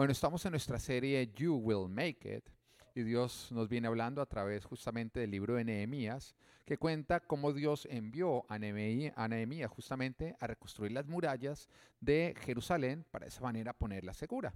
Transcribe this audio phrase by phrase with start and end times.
[0.00, 2.48] Bueno, estamos en nuestra serie You Will Make It
[2.94, 6.34] y Dios nos viene hablando a través justamente del libro de Nehemías,
[6.64, 11.68] que cuenta cómo Dios envió a Nehemías justamente a reconstruir las murallas
[12.00, 14.54] de Jerusalén para de esa manera ponerla segura.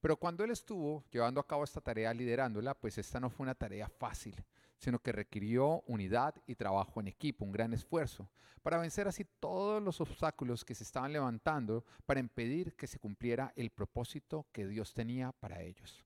[0.00, 3.56] Pero cuando él estuvo llevando a cabo esta tarea, liderándola, pues esta no fue una
[3.56, 4.44] tarea fácil
[4.78, 8.28] sino que requirió unidad y trabajo en equipo, un gran esfuerzo,
[8.62, 13.52] para vencer así todos los obstáculos que se estaban levantando para impedir que se cumpliera
[13.56, 16.04] el propósito que Dios tenía para ellos.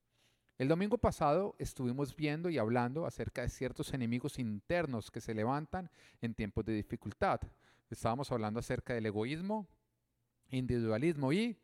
[0.57, 5.89] El domingo pasado estuvimos viendo y hablando acerca de ciertos enemigos internos que se levantan
[6.19, 7.39] en tiempos de dificultad.
[7.89, 9.69] Estábamos hablando acerca del egoísmo,
[10.49, 11.57] individualismo y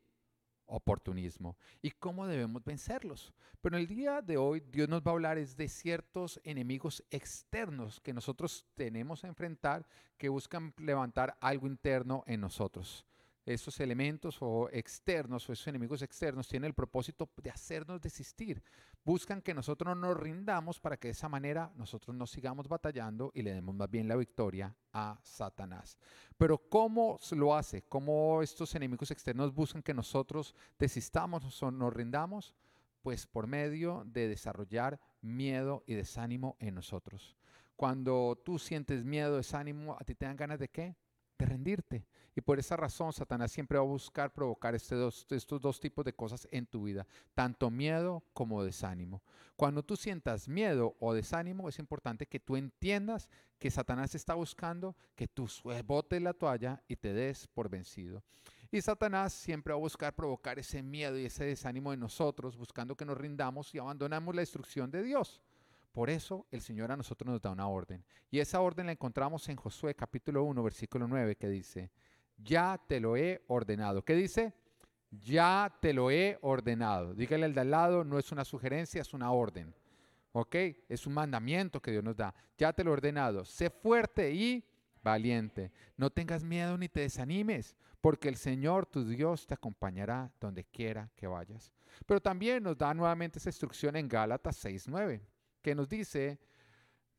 [0.67, 3.33] oportunismo y cómo debemos vencerlos.
[3.61, 7.03] Pero en el día de hoy Dios nos va a hablar es de ciertos enemigos
[7.09, 13.05] externos que nosotros tenemos a enfrentar que buscan levantar algo interno en nosotros
[13.45, 18.63] esos elementos o externos o esos enemigos externos tienen el propósito de hacernos desistir.
[19.03, 23.43] Buscan que nosotros nos rindamos para que de esa manera nosotros no sigamos batallando y
[23.43, 25.97] le demos más bien la victoria a Satanás.
[26.37, 27.83] Pero ¿cómo lo hace?
[27.83, 32.55] ¿Cómo estos enemigos externos buscan que nosotros desistamos o nos rindamos?
[33.03, 37.35] Pues por medio de desarrollar miedo y desánimo en nosotros.
[37.75, 40.95] Cuando tú sientes miedo, desánimo, ¿a ti te dan ganas de qué?
[41.37, 42.05] De rendirte.
[42.35, 44.95] Y por esa razón Satanás siempre va a buscar provocar este
[45.29, 49.23] estos dos tipos de cosas en tu vida, tanto miedo como desánimo.
[49.55, 54.97] Cuando tú sientas miedo o desánimo, es importante que tú entiendas que Satanás está buscando
[55.15, 55.47] que tú
[55.85, 58.21] botes la toalla y te des por vencido.
[58.69, 62.97] Y Satanás siempre va a buscar provocar ese miedo y ese desánimo en nosotros, buscando
[62.97, 65.41] que nos rindamos y abandonamos la instrucción de Dios.
[65.95, 68.03] Por eso el Señor a nosotros nos da una orden.
[68.29, 71.89] Y esa orden la encontramos en Josué capítulo 1, versículo 9, que dice,
[72.35, 74.03] ya te lo he ordenado.
[74.03, 74.53] ¿Qué dice?
[75.09, 77.13] Ya te lo he ordenado.
[77.13, 79.73] Dígale al de al lado, no es una sugerencia, es una orden.
[80.33, 80.55] ¿Ok?
[80.89, 82.35] Es un mandamiento que Dios nos da.
[82.57, 83.45] Ya te lo he ordenado.
[83.45, 84.65] Sé fuerte y
[85.01, 85.71] valiente.
[85.95, 91.09] No tengas miedo ni te desanimes, porque el Señor tu Dios te acompañará donde quiera
[91.15, 91.71] que vayas.
[92.05, 95.21] Pero también nos da nuevamente esa instrucción en Gálatas 6.9
[95.65, 96.37] que nos dice,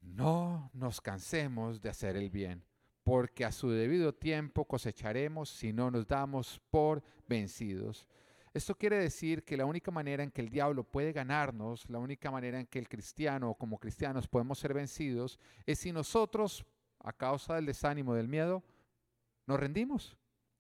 [0.01, 2.63] no nos cansemos de hacer el bien,
[3.03, 8.07] porque a su debido tiempo cosecharemos si no nos damos por vencidos.
[8.55, 12.31] Esto quiere decir que la única manera en que el diablo puede ganarnos, la única
[12.31, 16.65] manera en que el cristiano o como cristianos podemos ser vencidos, es si nosotros,
[17.01, 18.63] a causa del desánimo, del miedo,
[19.49, 20.17] nos rendimos.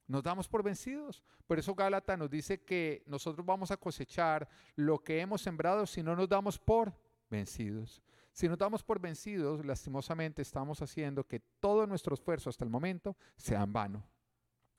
[0.08, 1.22] Nos damos por vencidos.
[1.46, 6.02] Por eso Gálata nos dice que nosotros vamos a cosechar lo que hemos sembrado si
[6.02, 8.02] no nos damos por vencidos.
[8.32, 13.16] Si nos damos por vencidos, lastimosamente estamos haciendo que todo nuestro esfuerzo hasta el momento
[13.36, 14.04] sea en vano.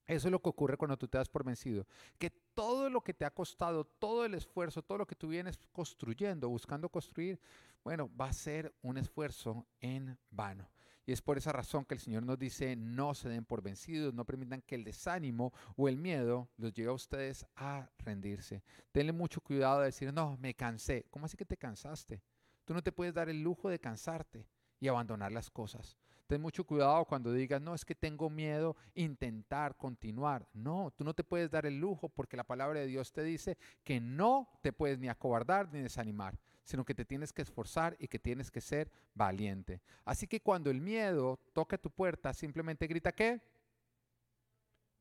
[0.05, 1.85] Eso es lo que ocurre cuando tú te das por vencido.
[2.17, 5.59] Que todo lo que te ha costado, todo el esfuerzo, todo lo que tú vienes
[5.73, 7.39] construyendo, buscando construir,
[7.83, 10.69] bueno, va a ser un esfuerzo en vano.
[11.05, 14.13] Y es por esa razón que el Señor nos dice, no se den por vencidos,
[14.13, 18.61] no permitan que el desánimo o el miedo los lleve a ustedes a rendirse.
[18.91, 21.05] Tenle mucho cuidado de decir, no, me cansé.
[21.09, 22.21] ¿Cómo así que te cansaste?
[22.67, 24.45] Tú no te puedes dar el lujo de cansarte
[24.81, 25.97] y abandonar las cosas.
[26.27, 30.45] Ten mucho cuidado cuando digas, no, es que tengo miedo intentar continuar.
[30.51, 33.57] No, tú no te puedes dar el lujo porque la palabra de Dios te dice
[33.85, 38.09] que no te puedes ni acobardar ni desanimar, sino que te tienes que esforzar y
[38.09, 39.81] que tienes que ser valiente.
[40.03, 43.41] Así que cuando el miedo toca tu puerta, simplemente grita, ¿qué?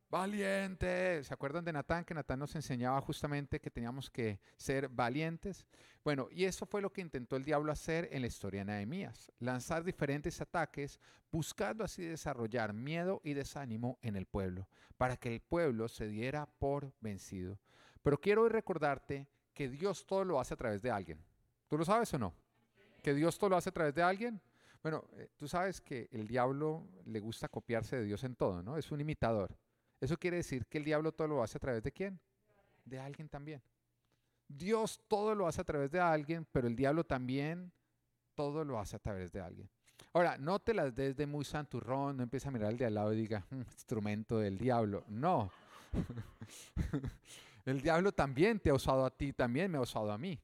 [0.09, 1.25] Valiente.
[1.25, 2.05] ¿Se acuerdan de Natán?
[2.05, 5.67] Que Natán nos enseñaba justamente que teníamos que ser valientes.
[6.05, 9.33] Bueno, y eso fue lo que intentó el diablo hacer en la historia de Nehemías.
[9.41, 11.01] Lanzar diferentes ataques,
[11.33, 16.47] buscando así desarrollar miedo y desánimo en el pueblo, para que el pueblo se diera
[16.47, 17.59] por vencido.
[18.03, 21.19] Pero quiero hoy recordarte que Dios todo lo hace a través de alguien.
[21.67, 22.33] ¿Tú lo sabes o no?
[23.03, 24.41] Que Dios todo lo hace a través de alguien.
[24.83, 28.77] Bueno, eh, tú sabes que el diablo le gusta copiarse de Dios en todo, ¿no?
[28.77, 29.57] Es un imitador.
[30.01, 32.21] Eso quiere decir que el diablo todo lo hace a través de quién?
[32.85, 33.63] De alguien también.
[34.49, 37.73] Dios todo lo hace a través de alguien, pero el diablo también
[38.35, 39.69] todo lo hace a través de alguien.
[40.13, 42.95] Ahora, no te las des de muy santurrón, no empieza a mirar al de al
[42.95, 45.05] lado y diga, mm, instrumento del diablo.
[45.09, 45.51] No.
[47.67, 50.39] el diablo también te ha usado a ti, también me ha usado a mí.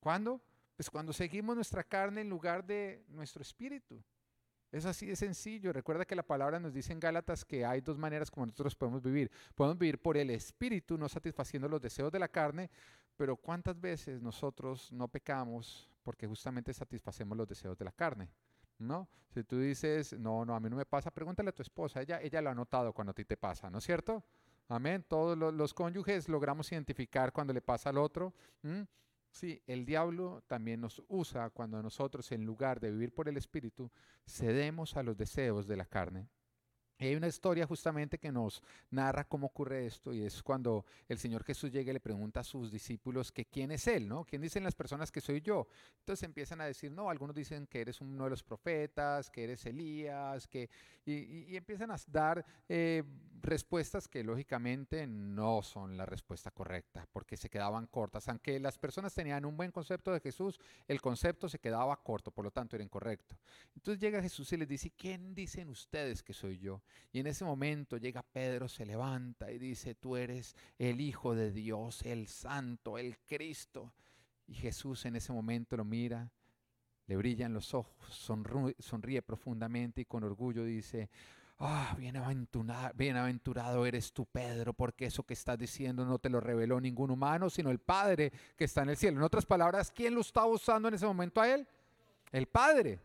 [0.00, 0.40] ¿Cuándo?
[0.76, 4.02] Pues cuando seguimos nuestra carne en lugar de nuestro espíritu.
[4.70, 5.72] Es así de sencillo.
[5.72, 9.02] Recuerda que la palabra nos dice en Gálatas que hay dos maneras como nosotros podemos
[9.02, 9.30] vivir.
[9.54, 12.70] Podemos vivir por el espíritu, no satisfaciendo los deseos de la carne,
[13.16, 18.30] pero ¿cuántas veces nosotros no pecamos porque justamente satisfacemos los deseos de la carne?
[18.78, 19.08] ¿No?
[19.30, 22.20] Si tú dices, no, no, a mí no me pasa, pregúntale a tu esposa, ella,
[22.22, 24.22] ella lo ha notado cuando a ti te pasa, ¿no es cierto?
[24.68, 25.04] Amén.
[25.08, 28.34] Todos los, cónyuges logramos identificar cuando le pasa al otro.
[29.30, 33.90] Sí, el diablo también nos usa cuando nosotros, en lugar de vivir por el Espíritu,
[34.26, 36.28] cedemos a los deseos de la carne
[37.06, 41.44] hay una historia justamente que nos narra cómo ocurre esto y es cuando el Señor
[41.44, 44.24] Jesús llega y le pregunta a sus discípulos que quién es Él, ¿no?
[44.24, 45.68] ¿Quién dicen las personas que soy yo?
[46.00, 49.64] Entonces empiezan a decir, no, algunos dicen que eres uno de los profetas, que eres
[49.66, 50.68] Elías, que...
[51.04, 53.02] Y, empiezan a dar eh,
[53.40, 58.28] respuestas que lógicamente no son la respuesta correcta porque se quedaban cortas.
[58.28, 62.44] Aunque las personas tenían un buen concepto de Jesús, el concepto se quedaba corto, por
[62.44, 63.36] lo tanto era incorrecto.
[63.74, 66.82] Entonces llega Jesús y les dice, ¿quién dicen ustedes que soy yo?
[67.12, 71.50] Y en ese momento llega Pedro, se levanta y dice, tú eres el Hijo de
[71.50, 73.92] Dios, el Santo, el Cristo.
[74.46, 76.30] Y Jesús en ese momento lo mira,
[77.06, 77.94] le brillan los ojos,
[78.78, 81.08] sonríe, profundamente y con orgullo dice,
[81.60, 86.80] Ah, bienaventurado, bienaventurado eres tú, Pedro, porque eso que estás diciendo no te lo reveló
[86.80, 89.16] ningún humano, sino el Padre que está en el cielo.
[89.16, 91.66] En otras palabras, ¿quién lo estaba usando en ese momento a él?
[92.30, 93.00] El Padre.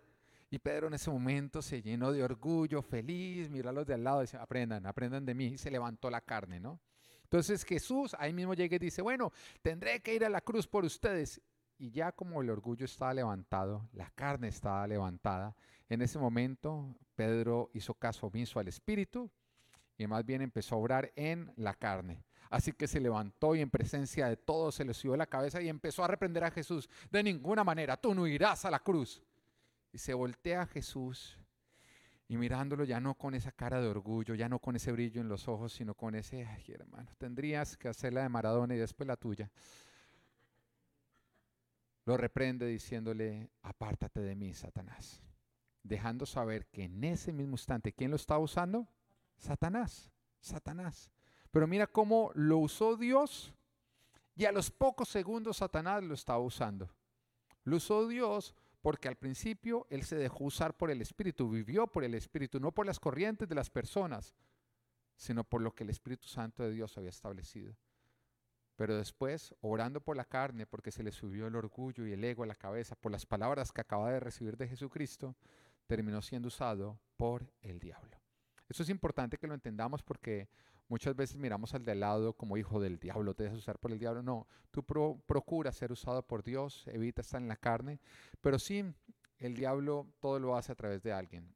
[0.54, 4.04] Y Pedro en ese momento se llenó de orgullo, feliz, miró a los de al
[4.04, 5.46] lado y dice, aprendan, aprendan de mí.
[5.46, 6.80] Y se levantó la carne, ¿no?
[7.24, 9.32] Entonces Jesús ahí mismo llega y dice, bueno,
[9.64, 11.42] tendré que ir a la cruz por ustedes.
[11.80, 15.56] Y ya como el orgullo estaba levantado, la carne estaba levantada,
[15.90, 19.32] en ese momento Pedro hizo caso omiso al Espíritu
[19.98, 22.24] y más bien empezó a obrar en la carne.
[22.52, 25.68] Así que se levantó y en presencia de todos se le subió la cabeza y
[25.68, 26.88] empezó a reprender a Jesús.
[27.10, 29.24] De ninguna manera, tú no irás a la cruz.
[29.94, 31.38] Y se voltea a Jesús
[32.28, 35.30] y mirándolo ya no con esa cara de orgullo, ya no con ese brillo en
[35.30, 39.08] los ojos, sino con ese, ay hermano, tendrías que hacer la de Maradona y después
[39.08, 39.52] la tuya.
[42.06, 45.22] Lo reprende diciéndole, apártate de mí, Satanás.
[45.84, 48.88] Dejando saber que en ese mismo instante, ¿quién lo estaba usando?
[49.38, 51.12] Satanás, Satanás.
[51.52, 53.54] Pero mira cómo lo usó Dios
[54.36, 56.90] y a los pocos segundos Satanás lo estaba usando.
[57.64, 62.04] Lo usó Dios porque al principio él se dejó usar por el Espíritu, vivió por
[62.04, 64.36] el Espíritu, no por las corrientes de las personas,
[65.16, 67.78] sino por lo que el Espíritu Santo de Dios había establecido.
[68.76, 72.44] Pero después, orando por la carne, porque se le subió el orgullo y el ego
[72.44, 75.38] a la cabeza, por las palabras que acaba de recibir de Jesucristo,
[75.88, 78.20] terminó siendo usado por el diablo.
[78.68, 80.50] Eso es importante que lo entendamos porque
[80.88, 84.00] Muchas veces miramos al de lado como hijo del diablo, te dejas usar por el
[84.00, 84.22] diablo.
[84.22, 88.00] No, tú procuras ser usado por Dios, evita estar en la carne,
[88.42, 88.84] pero sí,
[89.40, 91.56] el diablo todo lo hace a través de alguien.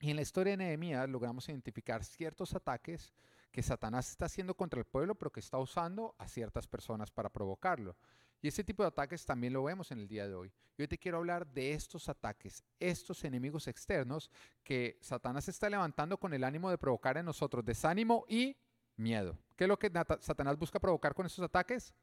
[0.00, 3.14] Y en la historia de Nehemías logramos identificar ciertos ataques
[3.50, 7.30] que Satanás está haciendo contra el pueblo, pero que está usando a ciertas personas para
[7.30, 7.96] provocarlo.
[8.42, 10.52] Y ese tipo de ataques también lo vemos en el día de hoy.
[10.76, 14.30] Yo te quiero hablar de estos ataques, estos enemigos externos
[14.62, 18.56] que Satanás está levantando con el ánimo de provocar en nosotros desánimo y
[18.96, 19.38] miedo.
[19.56, 19.90] ¿Qué es lo que
[20.20, 21.94] Satanás busca provocar con estos ataques?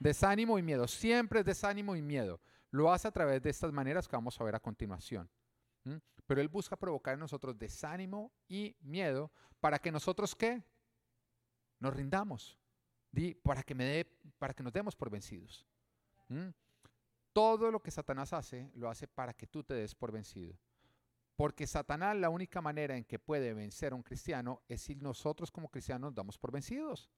[0.00, 0.88] Desánimo y miedo.
[0.88, 2.40] Siempre es desánimo y miedo.
[2.70, 5.28] Lo hace a través de estas maneras que vamos a ver a continuación.
[6.26, 9.30] Pero él busca provocar en nosotros desánimo y miedo
[9.60, 10.62] para que nosotros qué?
[11.78, 12.58] Nos rindamos.
[13.42, 14.04] para, que me dé,
[14.38, 15.66] para que nos demos por vencidos.
[17.32, 20.56] Todo lo que Satanás hace, lo hace para que tú te des por vencido.
[21.36, 25.50] Porque Satanás la única manera en que puede vencer a un cristiano es si nosotros
[25.50, 27.10] como cristianos nos damos por vencidos.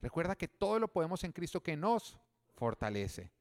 [0.00, 2.18] Recuerda que todo lo podemos en Cristo que nos
[2.54, 3.32] fortalece.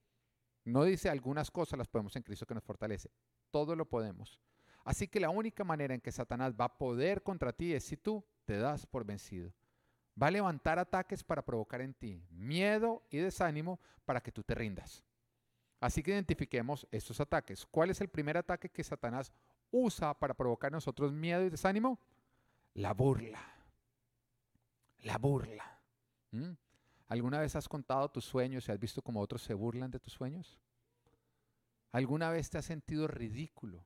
[0.63, 3.11] No dice algunas cosas las podemos en Cristo que nos fortalece.
[3.49, 4.39] Todo lo podemos.
[4.83, 7.97] Así que la única manera en que Satanás va a poder contra ti es si
[7.97, 9.53] tú te das por vencido.
[10.21, 14.55] Va a levantar ataques para provocar en ti miedo y desánimo para que tú te
[14.55, 15.03] rindas.
[15.79, 17.65] Así que identifiquemos estos ataques.
[17.65, 19.31] ¿Cuál es el primer ataque que Satanás
[19.71, 21.99] usa para provocar en nosotros miedo y desánimo?
[22.73, 23.41] La burla.
[24.99, 25.79] La burla.
[26.31, 26.51] ¿Mm?
[27.07, 30.13] ¿Alguna vez has contado tus sueños y has visto cómo otros se burlan de tus
[30.13, 30.59] sueños?
[31.91, 33.85] ¿Alguna vez te has sentido ridículo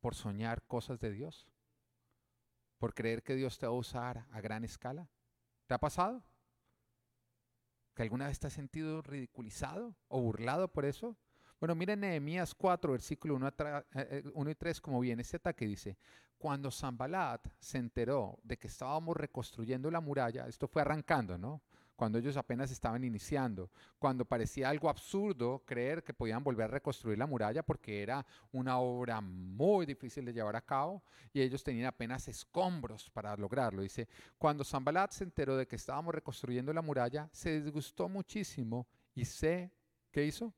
[0.00, 1.48] por soñar cosas de Dios?
[2.78, 5.08] ¿Por creer que Dios te va a usar a gran escala?
[5.68, 6.24] ¿Te ha pasado?
[7.94, 11.14] ¿Que alguna vez te has sentido ridiculizado o burlado por eso?
[11.60, 15.98] Bueno, miren Nehemías 4, versículo 1, eh, eh, y 3, como viene este ataque, dice,
[16.38, 21.60] cuando Zambalat se enteró de que estábamos reconstruyendo la muralla, esto fue arrancando, ¿no?
[21.98, 27.18] Cuando ellos apenas estaban iniciando, cuando parecía algo absurdo creer que podían volver a reconstruir
[27.18, 31.02] la muralla porque era una obra muy difícil de llevar a cabo
[31.32, 33.82] y ellos tenían apenas escombros para lograrlo.
[33.82, 34.06] Dice,
[34.38, 39.72] cuando Zambalat se enteró de que estábamos reconstruyendo la muralla, se disgustó muchísimo y se,
[40.12, 40.54] ¿qué hizo?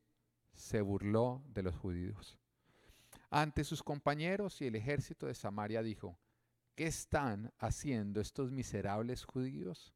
[0.53, 2.37] se burló de los judíos.
[3.31, 6.19] Ante sus compañeros y el ejército de Samaria dijo,
[6.75, 9.91] ¿qué están haciendo estos miserables judíos?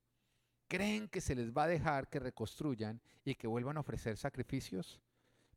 [0.67, 4.99] ¿Creen que se les va a dejar que reconstruyan y que vuelvan a ofrecer sacrificios?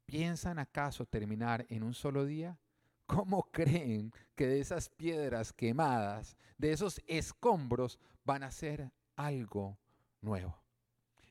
[0.05, 2.59] ¿Piensan acaso terminar en un solo día?
[3.07, 9.79] ¿Cómo creen que de esas piedras quemadas, de esos escombros, van a ser algo
[10.21, 10.63] nuevo?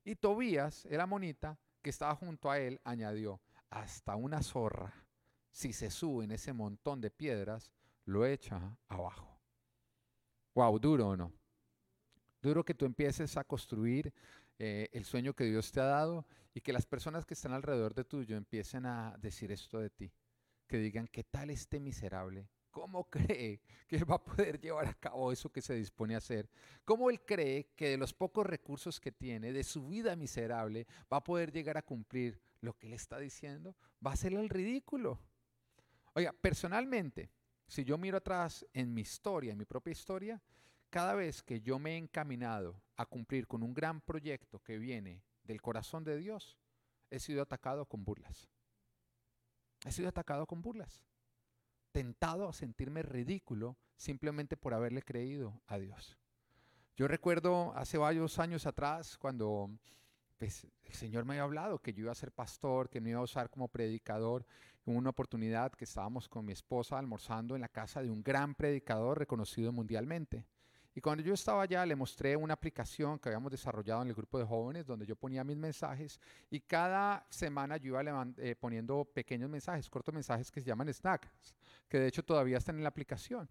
[0.03, 4.93] Y Tobías, el amonita, que estaba junto a él, añadió, hasta una zorra,
[5.51, 7.71] si se sube en ese montón de piedras,
[8.05, 9.39] lo echa abajo.
[10.55, 11.31] Wow, duro o no.
[12.41, 14.13] Duro que tú empieces a construir
[14.59, 17.93] eh, el sueño que Dios te ha dado y que las personas que están alrededor
[17.93, 20.11] de tuyo empiecen a decir esto de ti.
[20.67, 22.49] Que digan, ¿qué tal este miserable?
[22.71, 26.49] ¿Cómo cree que va a poder llevar a cabo eso que se dispone a hacer?
[26.85, 31.17] ¿Cómo él cree que de los pocos recursos que tiene, de su vida miserable, va
[31.17, 33.75] a poder llegar a cumplir lo que él está diciendo?
[34.05, 35.19] Va a ser el ridículo.
[36.13, 37.29] Oiga, personalmente,
[37.67, 40.41] si yo miro atrás en mi historia, en mi propia historia,
[40.89, 45.23] cada vez que yo me he encaminado a cumplir con un gran proyecto que viene
[45.43, 46.57] del corazón de Dios,
[47.09, 48.49] he sido atacado con burlas.
[49.85, 51.03] He sido atacado con burlas.
[51.91, 56.17] Tentado a sentirme ridículo simplemente por haberle creído a Dios.
[56.95, 59.69] Yo recuerdo hace varios años atrás cuando
[60.37, 63.19] pues, el Señor me había hablado que yo iba a ser pastor, que me iba
[63.19, 64.45] a usar como predicador.
[64.85, 68.55] En una oportunidad que estábamos con mi esposa almorzando en la casa de un gran
[68.55, 70.45] predicador reconocido mundialmente.
[70.97, 74.39] Y cuando yo estaba allá, le mostré una aplicación que habíamos desarrollado en el grupo
[74.39, 79.47] de jóvenes, donde yo ponía mis mensajes y cada semana yo iba eh, poniendo pequeños
[79.47, 81.29] mensajes, cortos mensajes que se llaman snacks,
[81.87, 83.47] que de hecho todavía están en la aplicación.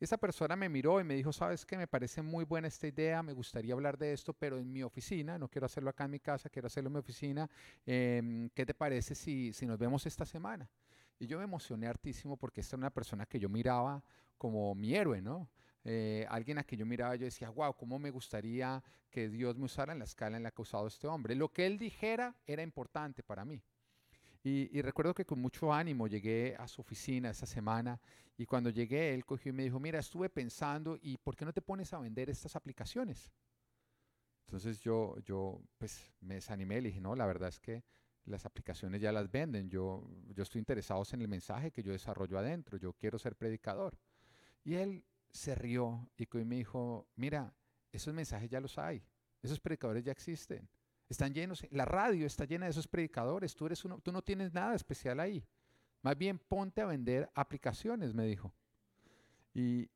[0.00, 3.22] Esa persona me miró y me dijo, sabes que me parece muy buena esta idea,
[3.22, 6.20] me gustaría hablar de esto, pero en mi oficina, no quiero hacerlo acá en mi
[6.20, 7.46] casa, quiero hacerlo en mi oficina.
[7.84, 10.66] Em, ¿Qué te parece si, si nos vemos esta semana?
[11.18, 14.02] Y yo me emocioné hartísimo porque esta era una persona que yo miraba
[14.38, 15.46] como mi héroe, ¿no?
[15.88, 19.66] Eh, alguien a quien yo miraba, yo decía, wow, cómo me gustaría que Dios me
[19.66, 21.36] usara en la escala en la que ha usado este hombre.
[21.36, 23.62] Lo que él dijera era importante para mí.
[24.42, 28.00] Y, recuerdo que con mucho ánimo llegué a su oficina esa semana
[28.36, 31.52] y cuando llegué él cogió y me dijo, mira, estuve pensando y ¿por qué no
[31.52, 33.30] te pones a vender estas aplicaciones?
[34.46, 37.82] Entonces yo, yo pues me desanimé, le dije, no, la verdad es que
[38.24, 42.38] las aplicaciones ya las venden, yo, yo estoy interesado en el mensaje que yo desarrollo
[42.38, 43.98] adentro, yo quiero ser predicador.
[44.62, 45.04] Y él
[45.36, 47.54] se rió y me dijo, mira,
[47.92, 49.02] esos mensajes ya los hay,
[49.42, 50.68] esos predicadores ya existen,
[51.08, 54.52] están llenos, la radio está llena de esos predicadores, tú, eres uno, tú no tienes
[54.52, 55.46] nada especial ahí,
[56.02, 58.52] más bien ponte a vender aplicaciones, me dijo.
[59.54, 59.88] Y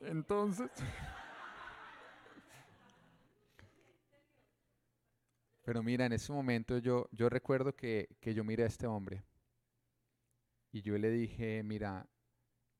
[0.00, 0.70] entonces...
[5.64, 9.24] Pero mira, en ese momento yo, yo recuerdo que, que yo miré a este hombre
[10.74, 12.04] y yo le dije, mira,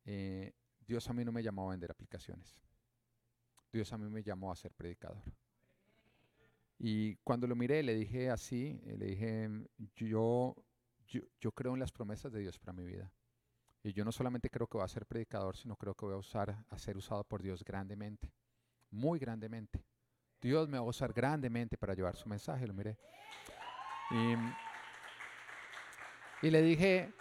[0.04, 2.60] eh, Dios a mí no me llamó a vender aplicaciones.
[3.72, 5.22] Dios a mí me llamó a ser predicador.
[6.76, 9.48] Y cuando lo miré, le dije así, eh, le dije,
[9.94, 10.56] yo,
[11.38, 13.12] yo, creo en las promesas de Dios para mi vida.
[13.84, 16.18] Y yo no solamente creo que voy a ser predicador, sino creo que voy a,
[16.18, 18.32] usar, a ser usado por Dios grandemente,
[18.90, 19.84] muy grandemente.
[20.40, 22.98] Dios me va a usar grandemente para llevar su mensaje, lo miré.
[26.42, 27.14] Y le dije,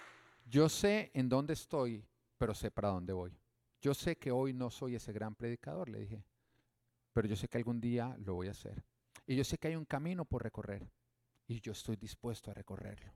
[0.45, 2.05] yo sé en dónde estoy,
[2.38, 3.38] pero sé para dónde voy.
[3.81, 6.23] Yo sé que hoy no soy ese gran predicador, le dije,
[7.12, 8.83] pero yo sé que algún día lo voy a hacer.
[9.25, 10.89] Y yo sé que hay un camino por recorrer
[11.47, 13.13] y yo estoy dispuesto a recorrerlo.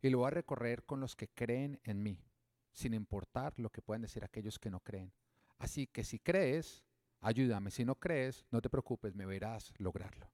[0.00, 2.22] Y lo voy a recorrer con los que creen en mí,
[2.72, 5.12] sin importar lo que puedan decir aquellos que no creen.
[5.58, 6.84] Así que si crees,
[7.20, 7.70] ayúdame.
[7.70, 10.30] Si no crees, no te preocupes, me verás lograrlo.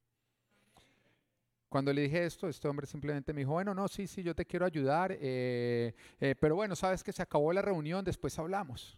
[1.75, 4.47] Cuando le dije esto, este hombre simplemente me dijo, bueno, no, sí, sí, yo te
[4.47, 8.97] quiero ayudar, eh, eh, pero bueno, sabes que se acabó la reunión, después hablamos.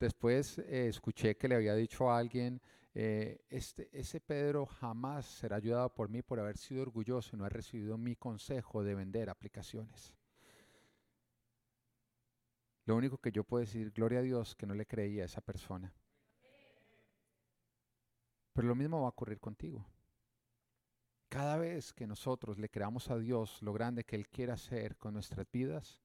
[0.00, 2.60] Después eh, escuché que le había dicho a alguien,
[2.92, 7.58] este, ese Pedro jamás será ayudado por mí por haber sido orgulloso y no haber
[7.58, 10.12] recibido mi consejo de vender aplicaciones.
[12.84, 15.40] Lo único que yo puedo decir, gloria a Dios, que no le creía a esa
[15.40, 15.94] persona.
[18.52, 19.86] Pero lo mismo va a ocurrir contigo.
[21.34, 25.14] Cada vez que nosotros le creamos a Dios lo grande que Él quiere hacer con
[25.14, 25.98] nuestras vidas,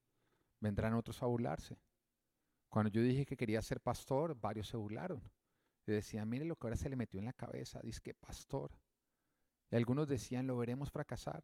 [0.59, 1.77] vendrán otros a burlarse.
[2.67, 5.21] Cuando yo dije que quería ser pastor, varios se burlaron.
[5.85, 8.71] Y decían, mire lo que ahora se le metió en la cabeza, dice que pastor.
[9.69, 11.43] Y algunos decían, lo veremos fracasar.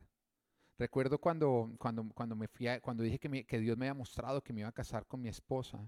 [0.80, 4.52] Recuerdo cuando, cuando, cuando, me fui cuando dije que, que, Dios me había mostrado que
[4.52, 5.88] me iba a casar con mi esposa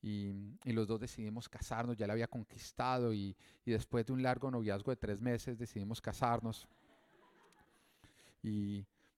[0.00, 0.28] y,
[0.62, 4.48] y los dos decidimos casarnos, ya la había conquistado y, y después de un largo
[4.48, 6.68] noviazgo de tres meses decidimos casarnos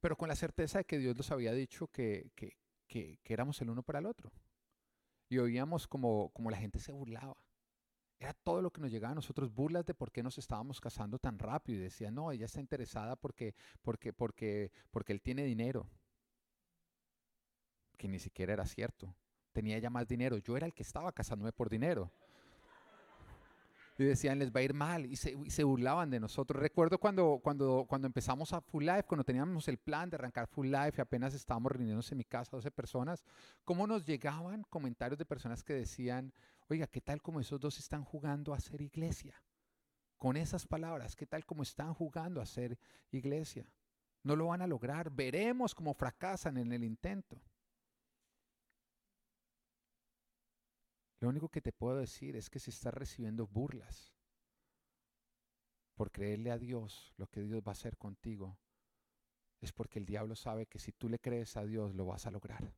[0.01, 2.31] pero con la certeza de que Dios nos había dicho que,
[3.25, 4.33] éramos el uno para el otro.
[5.29, 7.37] Y oíamos como, como la gente se burlaba.
[8.19, 11.19] Era todo lo que nos llegaba a nosotros, burlas de por qué nos estábamos casando
[11.19, 11.79] tan rápido.
[11.79, 15.89] Y decía, no, ella está interesada porque, porque, porque, porque él tiene dinero.
[17.97, 19.15] Que ni siquiera era cierto.
[19.53, 20.39] Tenía ella más dinero.
[20.39, 22.11] Yo era el que estaba casándome por dinero
[23.99, 26.63] y decían, les va a ir mal, y se, se, burlaban de nosotros.
[26.63, 30.69] Recuerdo cuando, cuando, cuando empezamos a Full Life, cuando teníamos el plan de arrancar Full
[30.69, 33.25] Life y apenas estábamos reuniéndose en mi casa, 12 personas,
[33.65, 36.33] cómo nos llegaban comentarios de personas que decían,
[36.69, 39.43] oiga, ¿qué tal como esos dos están jugando a ser iglesia?
[40.17, 42.79] Con esas palabras, ¿qué tal como están jugando a ser
[43.11, 43.69] iglesia?
[44.23, 47.41] No lo van a lograr, veremos cómo fracasan en el intento.
[51.21, 54.15] Lo único que te puedo decir es que si estás recibiendo burlas
[55.95, 58.57] por creerle a Dios lo que Dios va a hacer contigo,
[59.61, 62.31] es porque el diablo sabe que si tú le crees a Dios lo vas a
[62.31, 62.73] lograr.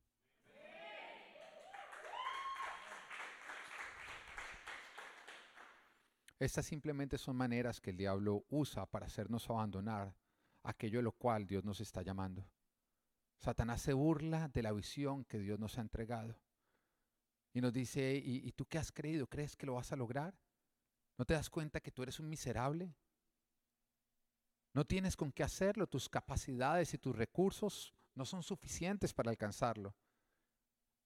[6.38, 10.16] Estas simplemente son maneras que el diablo usa para hacernos abandonar
[10.62, 12.49] aquello a lo cual Dios nos está llamando.
[13.37, 16.35] Satanás se burla de la visión que Dios nos ha entregado.
[17.52, 19.26] Y nos dice, ¿y, tú qué has creído?
[19.26, 20.38] ¿Crees que lo vas a lograr?
[21.19, 22.95] ¿No te das cuenta que tú eres un miserable?
[24.73, 29.97] No tienes con qué hacerlo, tus capacidades y tus recursos no son suficientes para alcanzarlo.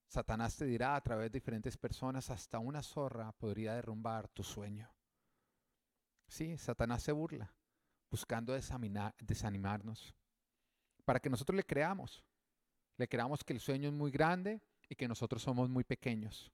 [0.06, 4.94] Satanás te dirá a través de diferentes personas, hasta una zorra podría derrumbar tu sueño.
[6.28, 7.54] Sí, Satanás se burla,
[8.10, 10.14] buscando desanimarnos,
[11.04, 12.22] para que nosotros le creamos.
[12.96, 14.62] Le creamos que el sueño es muy grande,
[14.94, 16.52] y que nosotros somos muy pequeños.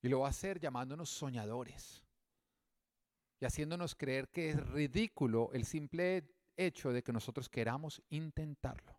[0.00, 2.04] Y lo va a hacer llamándonos soñadores
[3.40, 6.24] y haciéndonos creer que es ridículo el simple
[6.56, 8.96] hecho de que nosotros queramos intentarlo.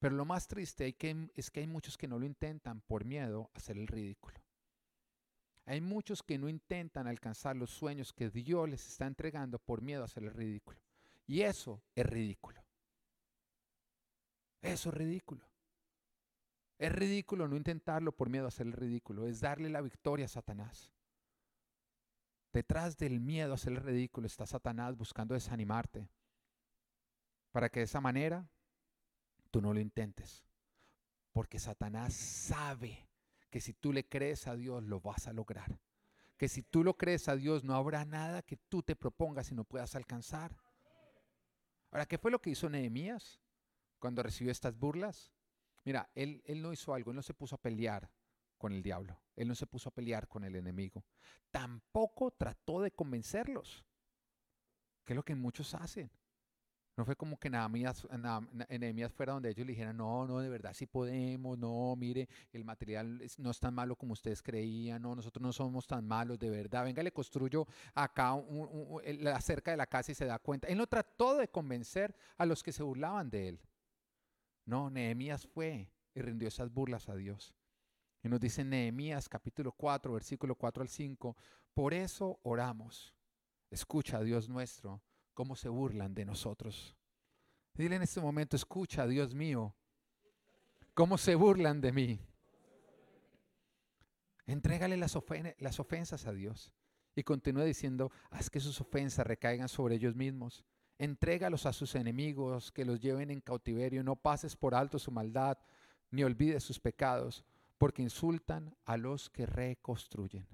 [0.00, 0.96] Pero lo más triste
[1.34, 4.40] es que hay muchos que no lo intentan por miedo a hacer el ridículo.
[5.64, 10.02] Hay muchos que no intentan alcanzar los sueños que Dios les está entregando por miedo
[10.02, 10.80] a hacer el ridículo.
[11.26, 12.64] Y eso es ridículo.
[14.60, 15.44] Eso es ridículo.
[16.78, 20.28] Es ridículo no intentarlo por miedo a hacer el ridículo, es darle la victoria a
[20.28, 20.92] Satanás.
[22.52, 26.08] Detrás del miedo a hacer el ridículo está Satanás buscando desanimarte
[27.50, 28.48] para que de esa manera
[29.50, 30.44] tú no lo intentes.
[31.32, 33.08] Porque Satanás sabe
[33.50, 35.78] que si tú le crees a Dios lo vas a lograr.
[36.36, 39.54] Que si tú lo crees a Dios no habrá nada que tú te propongas y
[39.54, 40.56] no puedas alcanzar.
[41.90, 43.40] Ahora, ¿qué fue lo que hizo Nehemías
[43.98, 45.35] cuando recibió estas burlas?
[45.86, 48.10] Mira, él, él no hizo algo, él no se puso a pelear
[48.58, 51.04] con el diablo, él no se puso a pelear con el enemigo,
[51.52, 53.84] tampoco trató de convencerlos,
[55.04, 56.10] que es lo que muchos hacen.
[56.96, 60.86] No fue como que Nehemías fuera donde ellos le dijeran, no, no, de verdad sí
[60.86, 65.52] podemos, no, mire, el material no es tan malo como ustedes creían, no, nosotros no
[65.52, 68.34] somos tan malos, de verdad, venga, le construyo acá
[69.40, 70.66] cerca de la casa y se da cuenta.
[70.66, 73.60] Él no trató de convencer a los que se burlaban de él.
[74.66, 77.54] No, Nehemías fue y rindió esas burlas a Dios.
[78.22, 81.36] Y nos dice Nehemías capítulo 4, versículo 4 al 5,
[81.72, 83.14] por eso oramos.
[83.70, 85.00] Escucha, Dios nuestro,
[85.34, 86.96] cómo se burlan de nosotros.
[87.74, 89.76] Dile en este momento, escucha, Dios mío,
[90.94, 92.20] cómo se burlan de mí.
[94.46, 95.16] Entrégale las,
[95.58, 96.72] las ofensas a Dios
[97.14, 100.64] y continúa diciendo, haz que sus ofensas recaigan sobre ellos mismos
[100.98, 104.02] Entrégalos a sus enemigos, que los lleven en cautiverio.
[104.02, 105.58] No pases por alto su maldad,
[106.10, 107.44] ni olvides sus pecados,
[107.78, 110.46] porque insultan a los que reconstruyen.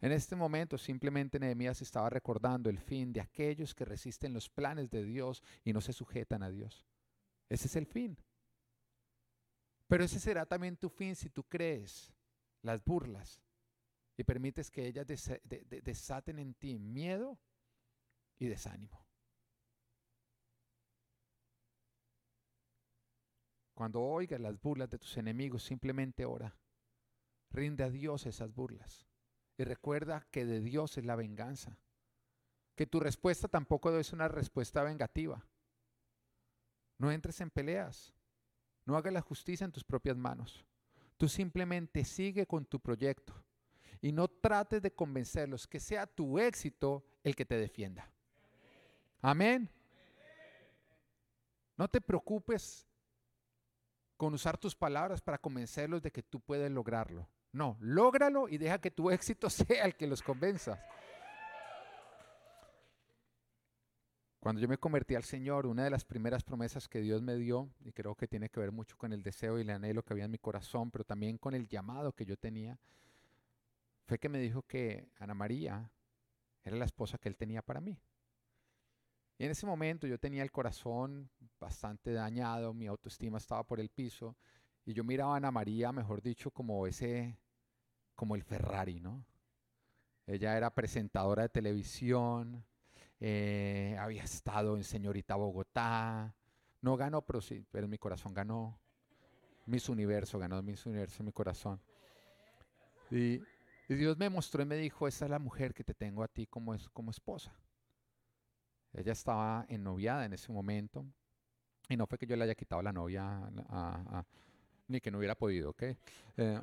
[0.00, 4.90] En este momento simplemente Nehemías estaba recordando el fin de aquellos que resisten los planes
[4.90, 6.86] de Dios y no se sujetan a Dios.
[7.48, 8.16] Ese es el fin.
[9.88, 12.12] Pero ese será también tu fin si tú crees
[12.62, 13.42] las burlas
[14.16, 17.38] y permites que ellas desaten en ti miedo
[18.38, 19.07] y desánimo.
[23.78, 26.52] Cuando oigas las burlas de tus enemigos, simplemente ora.
[27.52, 29.06] Rinde a Dios esas burlas.
[29.56, 31.78] Y recuerda que de Dios es la venganza.
[32.74, 35.46] Que tu respuesta tampoco ser una respuesta vengativa.
[36.98, 38.12] No entres en peleas.
[38.84, 40.66] No hagas la justicia en tus propias manos.
[41.16, 43.32] Tú simplemente sigue con tu proyecto
[44.00, 48.10] y no trates de convencerlos que sea tu éxito el que te defienda.
[49.22, 49.70] Amén.
[51.76, 52.87] No te preocupes
[54.18, 57.26] con usar tus palabras para convencerlos de que tú puedes lograrlo.
[57.52, 60.78] No, lógralo y deja que tu éxito sea el que los convenza.
[64.40, 67.70] Cuando yo me convertí al Señor, una de las primeras promesas que Dios me dio,
[67.80, 70.26] y creo que tiene que ver mucho con el deseo y el anhelo que había
[70.26, 72.78] en mi corazón, pero también con el llamado que yo tenía,
[74.06, 75.90] fue que me dijo que Ana María
[76.64, 78.00] era la esposa que él tenía para mí.
[79.38, 83.88] Y en ese momento yo tenía el corazón bastante dañado, mi autoestima estaba por el
[83.88, 84.36] piso
[84.84, 87.38] y yo miraba a Ana María, mejor dicho, como ese,
[88.16, 89.24] como el Ferrari, ¿no?
[90.26, 92.64] Ella era presentadora de televisión,
[93.20, 96.34] eh, había estado en Señorita Bogotá,
[96.80, 98.78] no ganó, pero sí, pero mi corazón ganó.
[99.66, 101.80] Miss Universo, ganó Miss Universo en mi corazón.
[103.10, 103.40] Y,
[103.88, 106.46] Dios me mostró y me dijo, esta es la mujer que te tengo a ti
[106.46, 107.54] como, como esposa.
[108.98, 111.06] Ella estaba ennoviada en ese momento.
[111.88, 113.48] Y no fue que yo le haya quitado la novia,
[114.88, 115.82] ni que no hubiera podido, ¿ok?
[116.36, 116.60] Eh,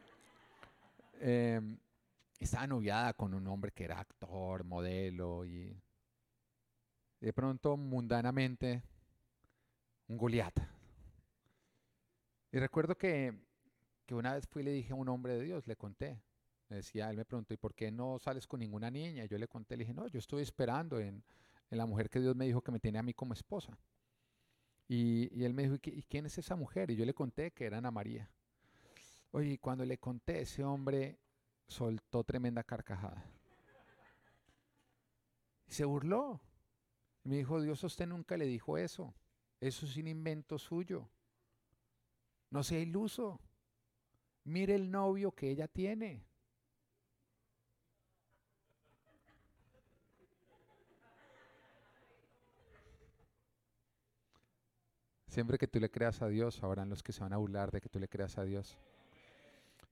[1.22, 1.78] em,
[2.38, 5.76] estaba noviada con un hombre que era actor, modelo, y
[7.22, 8.84] de pronto, mundanamente,
[10.10, 10.60] un Goliat.
[12.52, 13.34] Y recuerdo que,
[14.06, 16.22] que una vez fui y le dije a un hombre de Dios, le conté.
[16.68, 19.24] Me decía, él me preguntó, ¿y por qué no sales con ninguna niña?
[19.24, 21.24] Y yo le conté, le dije, no, yo estoy esperando en,
[21.70, 23.78] en la mujer que Dios me dijo que me tiene a mí como esposa.
[24.88, 26.92] Y, él me dijo, ¿y quién es esa mujer?
[26.92, 28.30] Y yo le conté que era Ana María.
[29.32, 31.20] Oye, cuando le conté, ese hombre
[31.68, 33.26] soltó tremenda carcajada.
[35.68, 36.40] Y se burló.
[37.24, 39.16] Y me dijo, Dios usted nunca le dijo eso.
[39.60, 41.10] Eso es un invento suyo.
[42.52, 43.42] No sea iluso.
[44.44, 46.28] Mire el novio que ella tiene.
[55.36, 57.82] Siempre que tú le creas a Dios, habrán los que se van a burlar de
[57.82, 58.78] que tú le creas a Dios.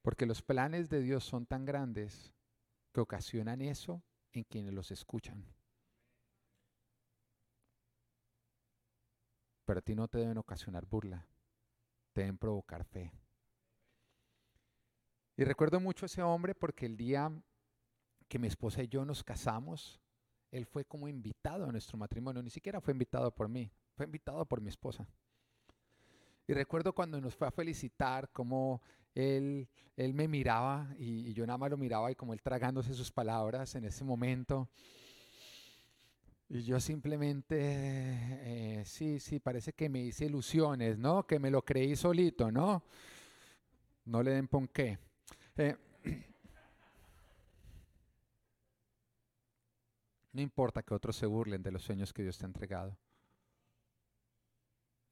[0.02, 2.32] Porque los planes de Dios son tan grandes
[2.94, 4.02] que ocasionan eso
[4.32, 5.46] en quienes los escuchan.
[9.66, 11.28] Pero a ti no te deben ocasionar burla,
[12.14, 13.12] te deben provocar fe.
[15.36, 17.30] Y recuerdo mucho a ese hombre porque el día
[18.30, 20.00] que mi esposa y yo nos casamos,
[20.52, 24.46] él fue como invitado a nuestro matrimonio, ni siquiera fue invitado por mí, fue invitado
[24.46, 25.06] por mi esposa.
[26.48, 28.82] Y recuerdo cuando nos fue a felicitar, cómo
[29.16, 33.12] él, él me miraba y, yo nada más lo miraba y como él tragándose sus
[33.12, 34.68] palabras en ese momento.
[36.50, 41.26] Y yo simplemente, eh, sí, sí, parece que me hice ilusiones, ¿no?
[41.26, 42.84] Que me lo creí solito, ¿no?
[44.06, 45.00] No le den ponqué.
[45.56, 45.78] Eh,
[50.34, 52.98] no importa que otros se burlen de los sueños que Dios te ha entregado.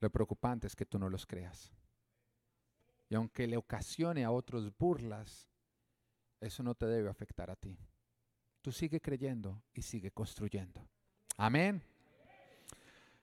[0.01, 1.71] Lo preocupante es que tú no los creas.
[3.07, 5.47] Y aunque le ocasione a otros burlas,
[6.39, 7.77] eso no te debe afectar a ti.
[8.61, 10.87] Tú sigue creyendo y sigue construyendo.
[11.37, 11.83] Amén.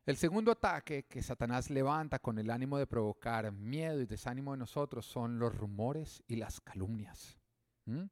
[0.06, 4.60] El segundo ataque que Satanás levanta con el ánimo de provocar miedo y desánimo en
[4.60, 7.38] nosotros son los rumores y las calumnias.
[7.86, 8.04] ¿Mm?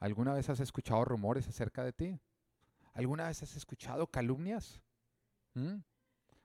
[0.00, 2.20] ¿Alguna vez has escuchado rumores acerca de ti?
[2.92, 4.80] ¿Alguna vez has escuchado calumnias?
[5.54, 5.76] ¿Mm?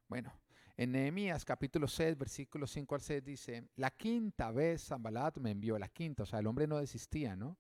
[0.07, 0.33] Bueno,
[0.77, 5.79] en Nehemías capítulo 6, versículos 5 al 6 dice, la quinta vez Zambalat me envió,
[5.79, 7.57] la quinta, o sea, el hombre no desistía, ¿no?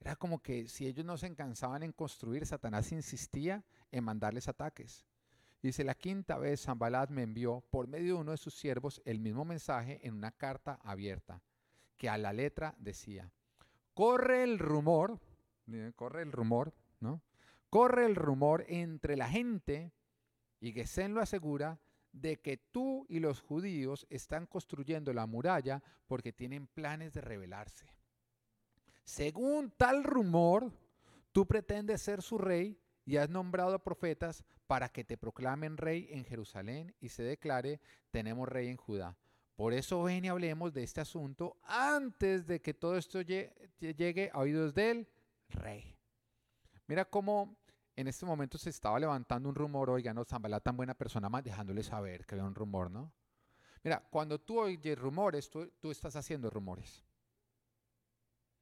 [0.00, 5.06] Era como que si ellos no se encansaban en construir, Satanás insistía en mandarles ataques.
[5.62, 9.20] Dice, la quinta vez Zambalat me envió por medio de uno de sus siervos el
[9.20, 11.40] mismo mensaje en una carta abierta,
[11.96, 13.30] que a la letra decía,
[13.94, 15.20] corre el rumor,
[15.94, 17.22] corre el rumor, ¿no?
[17.70, 19.92] Corre el rumor entre la gente,
[20.62, 21.80] y Gesén lo asegura,
[22.12, 27.86] de que tú y los judíos están construyendo la muralla porque tienen planes de rebelarse.
[29.04, 30.72] Según tal rumor,
[31.32, 36.24] tú pretendes ser su rey y has nombrado profetas para que te proclamen rey en
[36.24, 39.16] Jerusalén y se declare, tenemos rey en Judá.
[39.56, 44.38] Por eso ven y hablemos de este asunto antes de que todo esto llegue a
[44.38, 45.08] oídos del
[45.48, 45.96] rey.
[46.86, 47.56] Mira cómo
[47.94, 51.44] en este momento se estaba levantando un rumor, oiga, no, Zambala tan buena persona más,
[51.44, 53.12] dejándole saber que había un rumor, ¿no?
[53.84, 57.04] Mira, cuando tú oyes rumores, tú, estás haciendo rumores.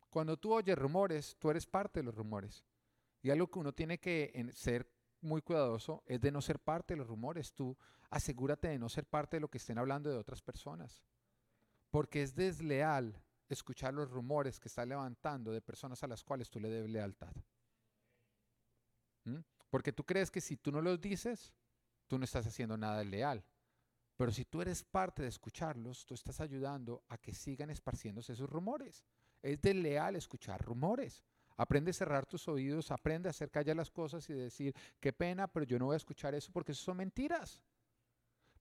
[0.09, 2.64] Cuando tú oyes rumores, tú eres parte de los rumores.
[3.23, 4.90] Y algo que uno tiene que ser
[5.21, 7.53] muy cuidadoso es de no ser parte de los rumores.
[7.53, 7.77] Tú
[8.09, 11.05] asegúrate de no ser parte de lo que estén hablando de otras personas.
[11.90, 16.61] Porque es desleal escuchar los rumores que está levantando de personas a las cuales tú
[16.61, 17.35] le debes lealtad.
[19.71, 21.53] Porque tú crees que si tú no los dices,
[22.07, 23.45] tú no estás haciendo nada leal.
[24.16, 28.51] Pero si tú eres parte de escucharlos, tú estás ayudando a que sigan esparciéndose esos
[28.51, 29.05] rumores.
[29.43, 31.25] Es de leal escuchar rumores.
[31.57, 35.47] Aprende a cerrar tus oídos, aprende a hacer callar las cosas y decir, qué pena,
[35.47, 37.62] pero yo no voy a escuchar eso porque eso son mentiras.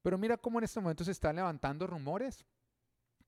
[0.02, 2.46] Pero mira cómo en este momento se están levantando rumores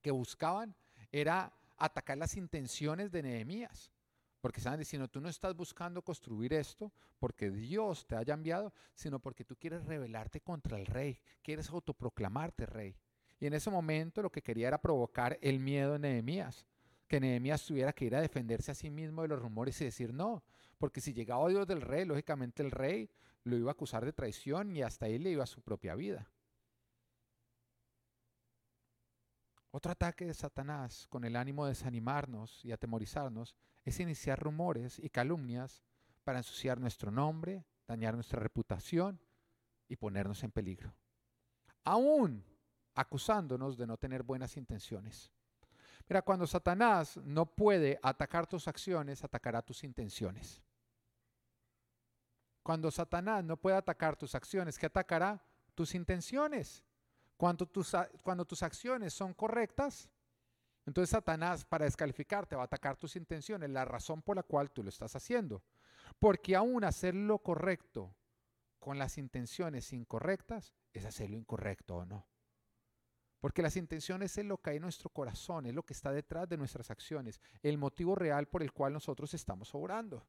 [0.00, 0.74] que buscaban,
[1.10, 3.90] era atacar las intenciones de Nehemías.
[4.42, 9.20] Porque están diciendo, tú no estás buscando construir esto porque Dios te haya enviado, sino
[9.20, 12.96] porque tú quieres rebelarte contra el rey, quieres autoproclamarte rey.
[13.38, 16.66] Y en ese momento lo que quería era provocar el miedo en Nehemías,
[17.06, 20.12] que Nehemías tuviera que ir a defenderse a sí mismo de los rumores y decir
[20.12, 20.42] no,
[20.76, 23.08] porque si llegaba Dios del rey, lógicamente el rey
[23.44, 26.28] lo iba a acusar de traición y hasta ahí le iba a su propia vida.
[29.70, 35.10] Otro ataque de Satanás con el ánimo de desanimarnos y atemorizarnos es iniciar rumores y
[35.10, 35.82] calumnias
[36.24, 39.20] para ensuciar nuestro nombre, dañar nuestra reputación
[39.88, 40.94] y ponernos en peligro.
[41.84, 42.44] Aún
[42.94, 45.32] acusándonos de no tener buenas intenciones.
[46.08, 50.62] Mira, cuando Satanás no puede atacar tus acciones, atacará tus intenciones.
[52.62, 55.42] Cuando Satanás no puede atacar tus acciones, ¿qué atacará?
[55.74, 56.84] Tus intenciones.
[57.36, 57.92] Cuando tus,
[58.22, 60.08] cuando tus acciones son correctas,
[60.86, 64.82] entonces Satanás para descalificarte va a atacar tus intenciones, la razón por la cual tú
[64.82, 65.62] lo estás haciendo.
[66.18, 68.14] Porque aún hacer lo correcto
[68.78, 72.26] con las intenciones incorrectas es hacer lo incorrecto o no.
[73.40, 76.48] Porque las intenciones es lo que hay en nuestro corazón, es lo que está detrás
[76.48, 80.26] de nuestras acciones, el motivo real por el cual nosotros estamos obrando.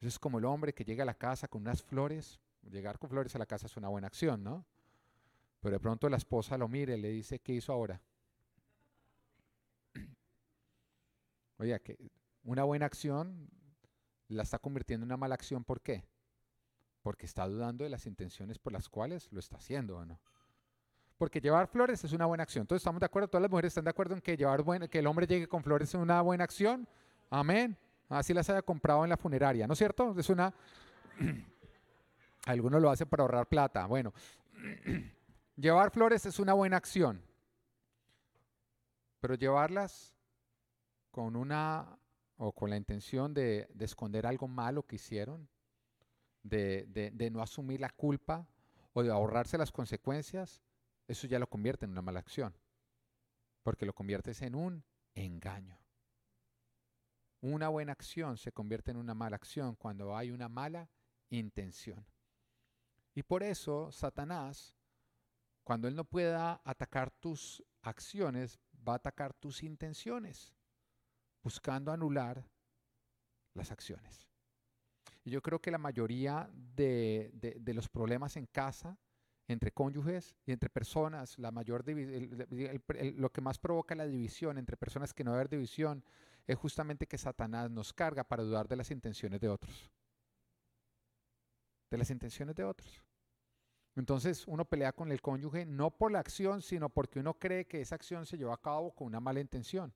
[0.00, 2.40] Eso es como el hombre que llega a la casa con unas flores.
[2.62, 4.64] Llegar con flores a la casa es una buena acción, ¿no?
[5.60, 8.00] Pero de pronto la esposa lo mire y le dice, ¿qué hizo ahora?
[11.58, 11.96] Oye, que
[12.44, 13.48] una buena acción
[14.28, 16.04] la está convirtiendo en una mala acción, ¿por qué?
[17.02, 20.20] Porque está dudando de las intenciones por las cuales lo está haciendo o no.
[21.16, 22.62] Porque llevar flores es una buena acción.
[22.62, 23.28] Entonces, ¿estamos de acuerdo?
[23.28, 25.88] ¿Todas las mujeres están de acuerdo en que, llevar que el hombre llegue con flores
[25.88, 26.86] es una buena acción?
[27.30, 27.76] Amén.
[28.08, 30.14] Así las haya comprado en la funeraria, ¿no es cierto?
[30.18, 30.54] Es una...
[32.46, 33.84] Algunos lo hacen para ahorrar plata.
[33.86, 34.14] Bueno,
[35.58, 37.20] Llevar flores es una buena acción,
[39.18, 40.14] pero llevarlas
[41.10, 41.98] con una
[42.36, 45.48] o con la intención de, esconder algo malo que hicieron,
[46.42, 48.48] de, de no asumir la culpa
[48.92, 50.62] o de ahorrarse las consecuencias,
[51.06, 52.56] eso ya lo convierte en una mala acción,
[53.62, 55.78] porque lo conviertes en un engaño.
[57.40, 60.90] Una buena acción se convierte en una mala acción cuando hay una mala
[61.30, 62.06] intención.
[63.14, 64.78] Y por eso Satanás
[65.68, 70.56] cuando Él no pueda atacar tus acciones, va a atacar tus intenciones,
[71.48, 72.44] buscando anular
[73.54, 74.28] las acciones.
[75.24, 77.32] Y yo creo que la mayoría de,
[77.74, 78.98] los problemas en casa,
[79.46, 85.14] entre cónyuges y entre personas, la mayor lo que más provoca la división entre personas
[85.14, 86.04] que no haber división
[86.46, 89.90] es justamente que Satanás nos carga para dudar de las intenciones de otros.
[91.90, 93.02] De las intenciones de otros.
[93.96, 97.80] Entonces uno pelea con el cónyuge no por la acción, sino porque uno cree que
[97.80, 99.94] esa acción se llevó a cabo con una mala intención.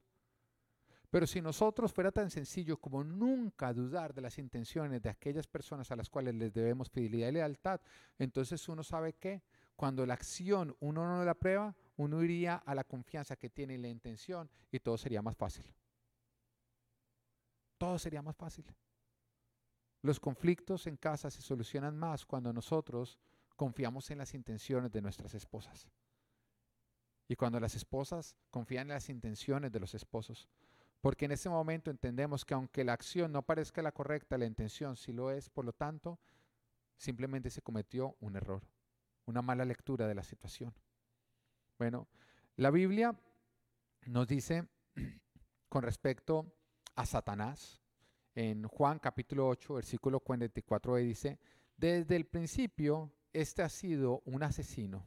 [1.12, 5.90] Pero si nosotros fuera tan sencillo como nunca dudar de las intenciones de aquellas personas
[5.90, 7.82] a las cuales les debemos fidelidad y lealtad,
[8.18, 9.42] entonces uno sabe que
[9.76, 13.88] cuando la acción uno no la prueba, uno iría a la confianza que tiene la
[13.88, 15.66] intención y todo sería más fácil.
[17.76, 18.64] Todo sería más fácil.
[20.00, 23.18] Los conflictos en casa se solucionan más cuando nosotros
[23.54, 25.90] confiamos en las intenciones de nuestras esposas.
[27.28, 30.48] Y cuando las esposas confían en las intenciones de los esposos,
[31.02, 34.96] porque en ese momento entendemos que aunque la acción no parezca la correcta, la intención
[34.96, 36.20] sí lo es, por lo tanto,
[36.96, 38.62] simplemente se cometió un error,
[39.26, 40.72] una mala lectura de la situación.
[41.76, 42.06] Bueno,
[42.54, 43.18] la Biblia
[44.06, 44.68] nos dice
[45.68, 46.54] con respecto
[46.94, 47.82] a Satanás,
[48.36, 51.40] en Juan capítulo 8, versículo 44, dice,
[51.76, 55.04] desde el principio este ha sido un asesino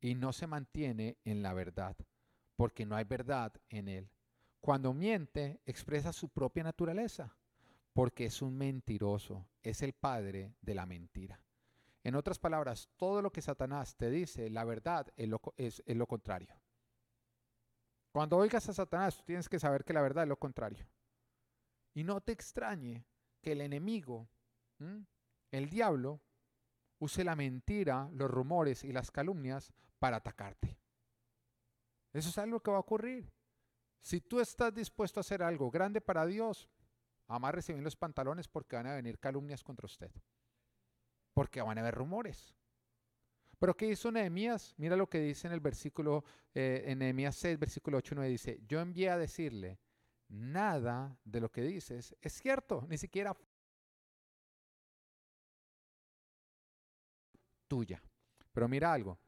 [0.00, 1.96] y no se mantiene en la verdad,
[2.54, 4.08] porque no hay verdad en él.
[4.60, 7.36] Cuando miente, expresa su propia naturaleza,
[7.92, 11.40] porque es un mentiroso, es el padre de la mentira.
[12.06, 16.54] En otras palabras, todo lo que Satanás te dice, la verdad es lo, contrario.
[18.12, 20.86] Cuando oigas a Satanás, tú tienes que saber que la verdad es lo contrario.
[21.94, 23.04] Y no te extrañe
[23.40, 24.28] que el enemigo,
[25.50, 26.20] el diablo,
[26.98, 30.78] use la mentira, los rumores y las calumnias para atacarte.
[32.12, 33.32] Eso es algo que va a ocurrir.
[34.06, 36.68] Si tú estás dispuesto a hacer algo grande para Dios,
[37.26, 40.12] amarre bien los pantalones porque van a venir calumnias contra usted.
[41.34, 42.54] Porque van a haber rumores.
[43.58, 44.76] Pero ¿qué hizo Nehemías?
[44.76, 46.22] Mira lo que dice en el versículo,
[46.54, 49.80] eh, en Nehemías 6, versículo 8 y 9, dice, yo envié a decirle,
[50.28, 53.36] nada de lo que dices es cierto, ni siquiera
[57.66, 58.00] tuya.
[58.52, 59.18] Pero mira algo,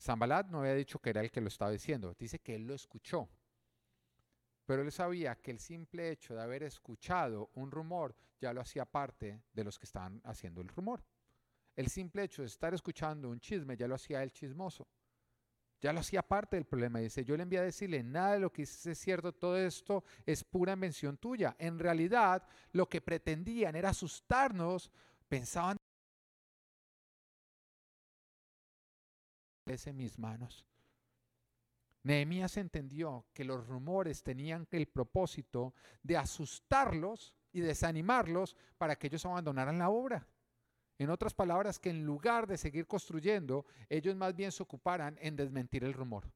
[0.00, 2.74] Zambalat no había dicho que era el que lo estaba diciendo, dice que él lo
[2.74, 3.28] escuchó.
[4.70, 8.84] Pero él sabía que el simple hecho de haber escuchado un rumor ya lo hacía
[8.84, 11.02] parte de los que estaban haciendo el rumor.
[11.74, 14.86] El simple hecho de estar escuchando un chisme ya lo hacía el chismoso.
[15.80, 17.00] Ya lo hacía parte del problema.
[17.00, 20.04] Dice, yo le envié a decirle, nada de lo que dices es cierto, todo esto
[20.24, 21.56] es pura invención tuya.
[21.58, 24.92] En realidad, lo que pretendían era asustarnos,
[25.28, 25.78] pensaban
[29.66, 30.64] en mis manos.
[32.02, 39.26] Nehemías entendió que los rumores tenían el propósito de asustarlos y desanimarlos para que ellos
[39.26, 40.26] abandonaran la obra.
[40.98, 45.36] En otras palabras, que en lugar de seguir construyendo, ellos más bien se ocuparan en
[45.36, 46.30] desmentir el rumor.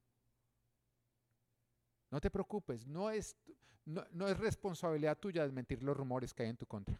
[2.09, 3.35] No te preocupes, no es,
[3.85, 6.99] no, es responsabilidad tuya desmentir los rumores que hay en tu contra.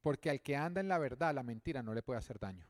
[0.00, 2.66] Porque al que anda en la verdad, la mentira no le puede hacer daño.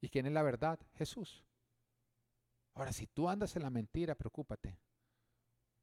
[0.00, 0.78] ¿Y quién es la verdad?
[0.94, 1.44] Jesús.
[2.74, 4.78] Ahora, si tú andas en la mentira, preocúpate.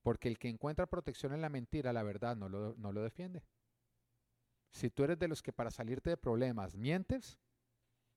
[0.02, 3.44] Porque el que encuentra protección en la mentira, la verdad no lo, no lo defiende.
[4.72, 7.40] Si tú eres de los que para salirte de problemas mientes,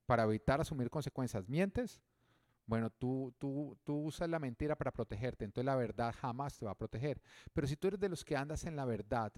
[0.06, 2.02] para evitar asumir consecuencias mientes,
[2.66, 6.72] bueno, tú, tú, tú usas la mentira para protegerte, entonces la verdad jamás te va
[6.72, 7.20] a proteger.
[7.54, 9.32] Pero si tú eres de los que andas en la verdad,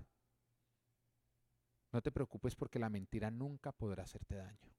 [1.93, 4.75] no te preocupes porque la mentira nunca podrá hacerte daño.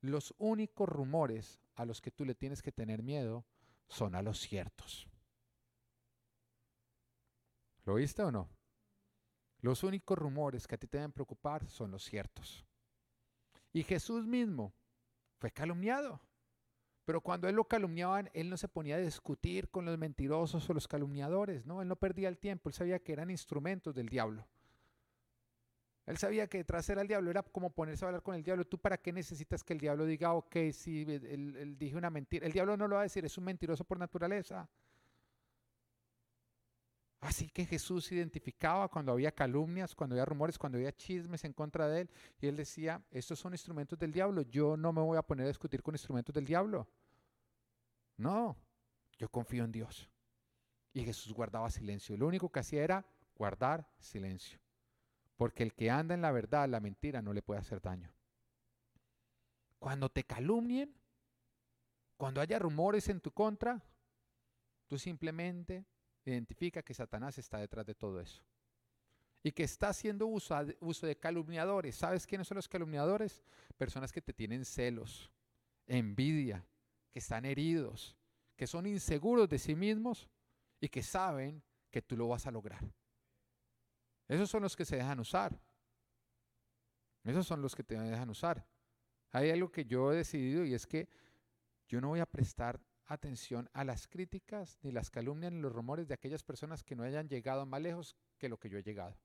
[0.00, 3.44] Los únicos rumores a los que tú le tienes que tener miedo
[3.88, 5.08] son a los ciertos.
[7.84, 8.48] ¿Lo viste o no?
[9.60, 12.64] Los únicos rumores que a ti te deben preocupar son los ciertos.
[13.72, 14.72] Y Jesús mismo
[15.38, 16.20] fue calumniado.
[17.04, 20.74] Pero cuando él lo calumniaban, él no se ponía a discutir con los mentirosos o
[20.74, 21.82] los calumniadores, ¿no?
[21.82, 24.46] Él no perdía el tiempo, él sabía que eran instrumentos del diablo.
[26.06, 28.64] Él sabía que detrás era el diablo, era como ponerse a hablar con el diablo.
[28.66, 32.46] ¿Tú para qué necesitas que el diablo diga, ok, si él, él dije una mentira?
[32.46, 34.68] El diablo no lo va a decir, es un mentiroso por naturaleza.
[37.20, 41.86] Así que Jesús identificaba cuando había calumnias, cuando había rumores, cuando había chismes en contra
[41.86, 42.10] de él.
[42.40, 44.42] Y él decía, estos son instrumentos del diablo.
[44.42, 46.88] Yo no me voy a poner a discutir con instrumentos del diablo.
[48.16, 48.56] No,
[49.18, 50.08] yo confío en Dios.
[50.94, 52.16] Y Jesús guardaba silencio.
[52.16, 54.58] Lo único que hacía era guardar silencio.
[55.40, 58.12] Porque el que anda en la verdad, la mentira, no le puede hacer daño.
[59.78, 60.94] Cuando te calumnien,
[62.18, 63.82] cuando haya rumores en tu contra,
[64.86, 65.86] tú simplemente
[66.26, 68.42] identifica que Satanás está detrás de todo eso.
[69.42, 71.96] Y que está haciendo uso, uso de calumniadores.
[71.96, 73.42] ¿Sabes quiénes son los calumniadores?
[73.78, 75.32] Personas que te tienen celos,
[75.86, 76.66] envidia,
[77.10, 78.14] que están heridos,
[78.56, 80.28] que son inseguros de sí mismos
[80.82, 82.84] y que saben que tú lo vas a lograr.
[84.30, 85.60] Esos son los que se dejan usar.
[87.24, 88.64] Esos son los que te dejan usar.
[89.32, 91.08] Hay algo que yo he decidido y es que
[91.88, 96.06] yo no voy a prestar atención a las críticas, ni las calumnias, ni los rumores
[96.06, 99.18] de aquellas personas que no hayan llegado más lejos que lo que yo he llegado.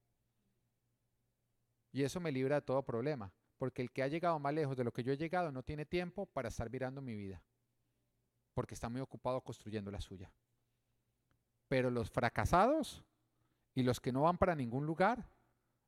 [1.92, 4.86] Y eso me libra de todo problema, porque el que ha llegado más lejos de
[4.86, 7.44] lo que yo he llegado no tiene tiempo para estar mirando mi vida,
[8.56, 10.32] porque está muy ocupado construyendo la suya.
[11.68, 13.06] Pero los fracasados
[13.76, 15.30] y los que no van para ningún lugar,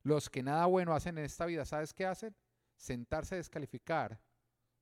[0.04, 2.36] los que nada bueno hacen en esta vida, ¿sabes qué hacen?
[2.76, 4.22] Sentarse a descalificar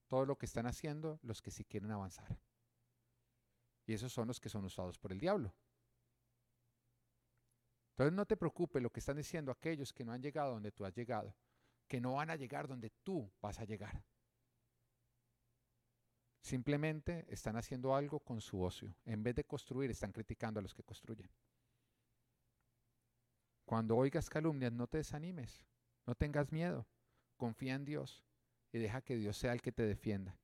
[0.08, 2.38] todo lo que están haciendo los que sí quieren avanzar.
[3.86, 5.54] Y esos son los que son usados por el diablo.
[7.92, 10.84] Entonces no te preocupes lo que están diciendo aquellos que no han llegado donde tú
[10.84, 11.36] has llegado,
[11.88, 14.04] que no van a llegar donde tú vas a llegar.
[16.42, 18.96] Simplemente están haciendo algo con su ocio.
[19.06, 21.32] En vez de construir, están criticando a los que construyen.
[23.66, 25.66] Cuando oigas calumnias, no te desanimes,
[26.06, 26.88] no tengas miedo,
[27.36, 28.24] confía en Dios
[28.72, 30.38] y deja que Dios sea el que te defienda.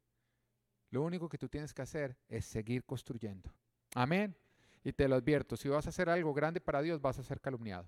[0.89, 3.53] Lo único que tú tienes que hacer es seguir construyendo.
[3.95, 4.36] Amén.
[4.84, 7.39] Y te lo advierto, si vas a hacer algo grande para Dios, vas a ser
[7.39, 7.88] calumniado.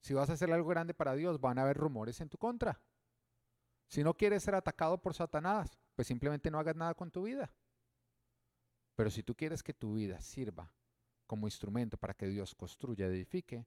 [0.00, 2.80] Si vas a hacer algo grande para Dios, van a haber rumores en tu contra.
[3.88, 7.52] Si no quieres ser atacado por Satanás, pues simplemente no hagas nada con tu vida.
[8.94, 10.70] Pero si tú quieres que tu vida sirva
[11.32, 13.64] como instrumento para que Dios construya, edifique,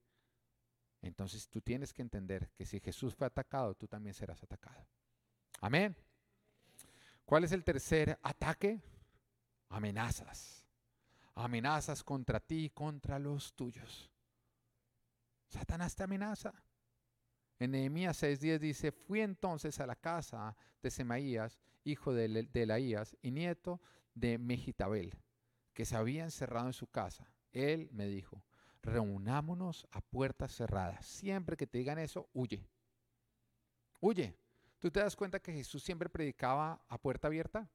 [1.01, 4.86] entonces tú tienes que entender que si Jesús fue atacado, tú también serás atacado.
[5.61, 5.97] Amén.
[7.26, 8.84] ¿Cuál es el tercer ataque?
[9.70, 10.63] Amenazas.
[11.34, 14.11] Amenazas contra ti contra los tuyos.
[15.47, 16.53] Satanás te amenaza.
[17.57, 23.18] En Nehemías 6:10 dice, fui entonces a la casa de Semaías, hijo de, de Elaías
[23.24, 23.82] y nieto
[24.13, 25.18] de Mejitabel,
[25.74, 27.35] que se había encerrado en su casa.
[27.56, 28.43] Él me dijo,
[28.82, 31.06] reunámonos a puertas cerradas.
[31.06, 32.68] Siempre que te digan eso, huye.
[34.01, 34.38] Huye.
[34.78, 37.72] ¿Tú te das cuenta que Jesús siempre predicaba a puerta abierta?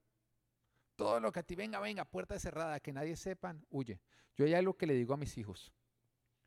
[0.97, 4.03] Todo lo que a ti venga, venga, puerta cerrada, que nadie sepan, huye.
[4.37, 5.73] Yo hay algo que le digo a mis hijos.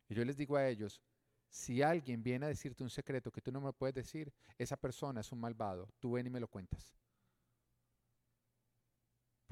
[0.07, 1.01] Y yo les digo a ellos,
[1.49, 5.21] si alguien viene a decirte un secreto que tú no me puedes decir, esa persona
[5.21, 5.89] es un malvado.
[5.99, 6.95] Tú ven y me lo cuentas.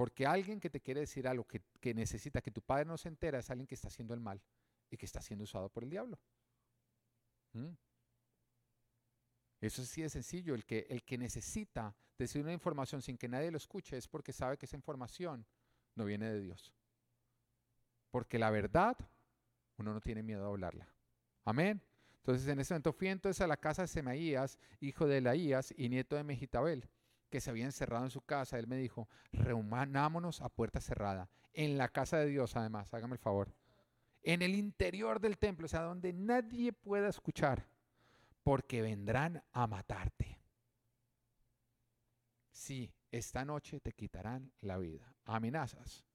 [0.01, 3.07] Porque alguien que te quiere decir algo que, que necesita que tu padre no se
[3.07, 4.41] entera es alguien que está haciendo el mal
[4.89, 6.17] y que está siendo usado por el diablo.
[7.53, 7.69] ¿Mm?
[9.59, 10.55] Eso sí es sencillo.
[10.55, 14.33] El que, el que necesita decir una información sin que nadie lo escuche es porque
[14.33, 15.45] sabe que esa información
[15.93, 16.73] no viene de Dios.
[18.09, 18.97] Porque la verdad,
[19.77, 20.91] uno no tiene miedo a hablarla.
[21.45, 21.79] Amén.
[22.21, 25.89] Entonces en ese momento fui entonces a la casa de Semaías, hijo de Elaías y
[25.89, 26.89] nieto de Mejitabel,
[27.31, 28.59] que se había encerrado en su casa.
[28.59, 33.19] Él me dijo, reunámonos a puerta cerrada, en la casa de Dios además, hágame el
[33.19, 33.55] favor.
[34.21, 37.67] En el interior del templo, o sea, donde nadie pueda escuchar,
[38.43, 40.39] porque vendrán a matarte.
[42.51, 45.15] Sí, esta noche te quitarán la vida.
[45.25, 46.05] Amenazas.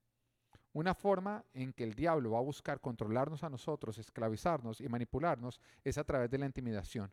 [0.73, 5.61] Una forma en que el diablo va a buscar controlarnos a nosotros, esclavizarnos y manipularnos
[5.83, 7.11] es a través de la intimidación.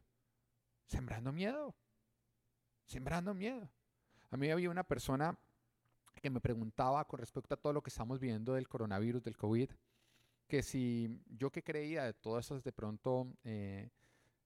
[0.85, 1.73] Sembrando miedo.
[2.85, 3.69] Sembrando miedo.
[4.33, 5.37] A mí había una persona
[6.19, 9.69] que me preguntaba con respecto a todo lo que estamos viendo del coronavirus, del COVID,
[10.47, 13.91] que si yo que creía de todas esas de pronto, eh,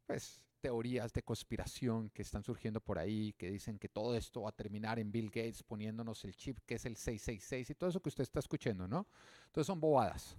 [0.05, 4.49] pues teorías de conspiración que están surgiendo por ahí, que dicen que todo esto va
[4.49, 8.01] a terminar en Bill Gates poniéndonos el chip que es el 666 y todo eso
[8.01, 9.07] que usted está escuchando, ¿no?
[9.45, 10.35] Entonces son bobadas.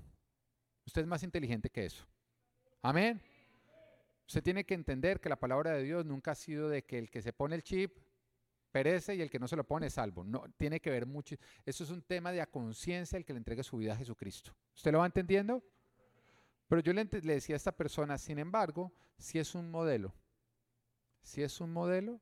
[0.84, 2.04] Usted es más inteligente que eso.
[2.82, 3.18] Amén.
[4.26, 7.08] Usted tiene que entender que la palabra de Dios nunca ha sido de que el
[7.08, 8.07] que se pone el chip
[8.70, 10.24] perece y el que no se lo pone es salvo.
[10.24, 11.36] No, tiene que ver mucho.
[11.64, 14.54] Eso es un tema de a conciencia el que le entregue su vida a Jesucristo.
[14.74, 15.62] ¿Usted lo va entendiendo?
[16.68, 20.14] Pero yo le, decía a esta persona, sin embargo, si es un modelo,
[21.22, 22.20] si es un modelo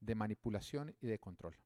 [0.00, 1.56] de manipulación y de control.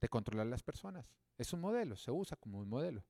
[0.00, 1.10] De controlar las personas.
[1.36, 3.04] Es un modelo, se usa como un modelo.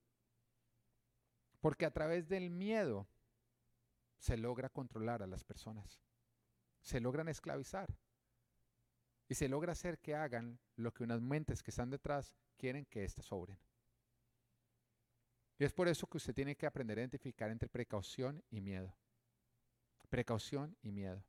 [1.60, 3.06] Porque a través del miedo
[4.18, 6.00] se logra controlar a las personas.
[6.86, 7.92] Se logran esclavizar.
[9.28, 13.02] Y se logra hacer que hagan lo que unas mentes que están detrás quieren que
[13.02, 13.58] éstas sobren.
[15.58, 18.96] Y es por eso que usted tiene que aprender a identificar entre precaución y miedo.
[20.08, 21.24] Precaución y miedo.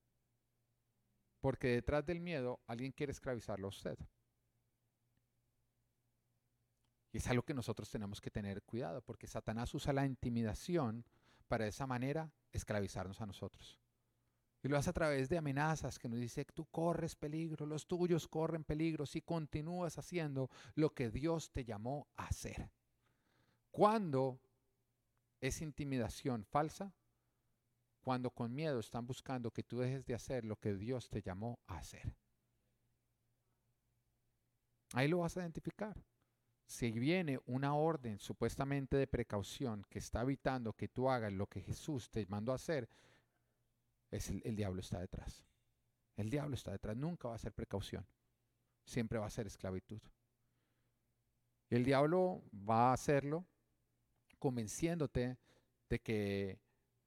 [1.39, 3.97] Porque detrás del miedo alguien quiere esclavizarlo a usted.
[7.11, 11.03] Y es algo que nosotros tenemos que tener cuidado, porque Satanás usa la intimidación
[11.47, 13.79] para de esa manera esclavizarnos a nosotros.
[14.67, 18.63] Lo hace a través de amenazas que nos dice, tú corres peligro, los tuyos corren
[18.63, 22.71] peligro si continúas haciendo lo que Dios te llamó a hacer.
[23.71, 24.39] Cuando
[25.39, 26.93] es intimidación falsa,
[28.01, 31.59] cuando con miedo están buscando que tú dejes de hacer lo que Dios te llamó
[31.67, 32.15] a hacer.
[34.93, 36.01] Ahí lo vas a identificar.
[36.65, 41.61] Si viene una orden supuestamente de precaución que está evitando que tú hagas lo que
[41.61, 42.89] Jesús te mandó a hacer,
[44.11, 45.43] es el, diablo está detrás.
[46.15, 46.95] El diablo está detrás.
[46.95, 48.05] Nunca va a ser precaución.
[48.83, 50.01] Siempre va a ser esclavitud.
[51.69, 53.45] El diablo va a hacerlo
[54.39, 55.37] convenciéndote
[55.89, 56.59] de que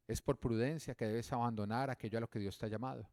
[0.07, 3.09] es por prudencia que debes abandonar aquello a lo que Dios te ha llamado.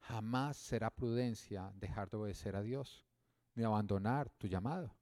[0.00, 3.06] Jamás será prudencia dejar de obedecer a Dios,
[3.54, 4.94] ni abandonar tu llamado,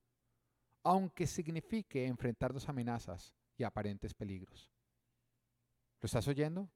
[0.85, 4.71] aunque signifique enfrentar dos amenazas y aparentes peligros.
[6.01, 6.71] ¿Lo estás oyendo?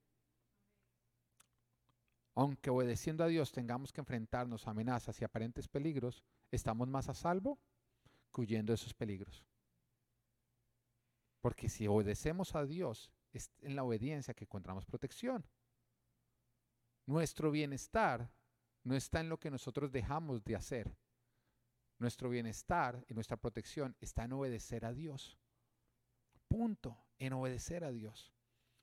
[2.37, 7.15] Aunque obedeciendo a Dios tengamos que enfrentarnos a amenazas y aparentes peligros, estamos más a
[7.15, 7.57] salvo
[8.31, 9.43] que huyendo de esos peligros.
[11.41, 15.47] Porque si obedecemos a Dios, es en la obediencia que encontramos protección.
[17.07, 18.31] Nuestro bienestar
[18.83, 20.95] no está en lo que nosotros dejamos de hacer.
[21.97, 25.39] Nuestro bienestar y nuestra protección está en obedecer a Dios.
[26.47, 28.31] Punto, en obedecer a Dios.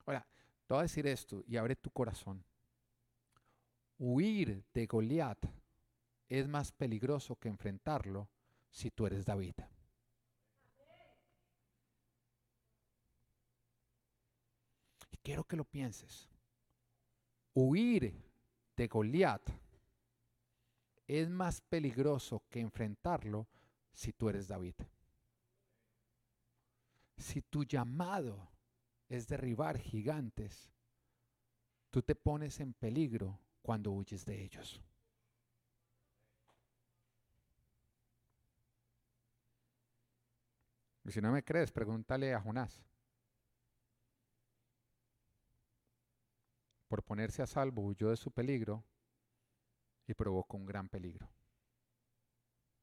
[0.07, 0.27] Ahora,
[0.67, 2.45] te voy a decir esto y abre tu corazón.
[3.99, 5.39] Huir de Goliat
[6.29, 8.29] es más peligroso que enfrentarlo
[8.71, 9.55] si tú eres David.
[15.25, 16.29] quiero que lo pienses.
[17.55, 18.15] Huir
[18.77, 19.43] de Goliat
[21.07, 23.49] es más peligroso que enfrentarlo
[23.93, 24.75] si tú eres David.
[27.17, 28.51] Si tu llamado
[29.09, 30.71] es derribar gigantes,
[31.91, 34.81] tú te pones en peligro cuando huyes de ellos.
[41.05, 42.85] Y si no me crees, pregúntale a Jonás.
[46.95, 48.85] por ponerse a salvo huyó de su peligro
[50.07, 51.29] y provocó un gran peligro.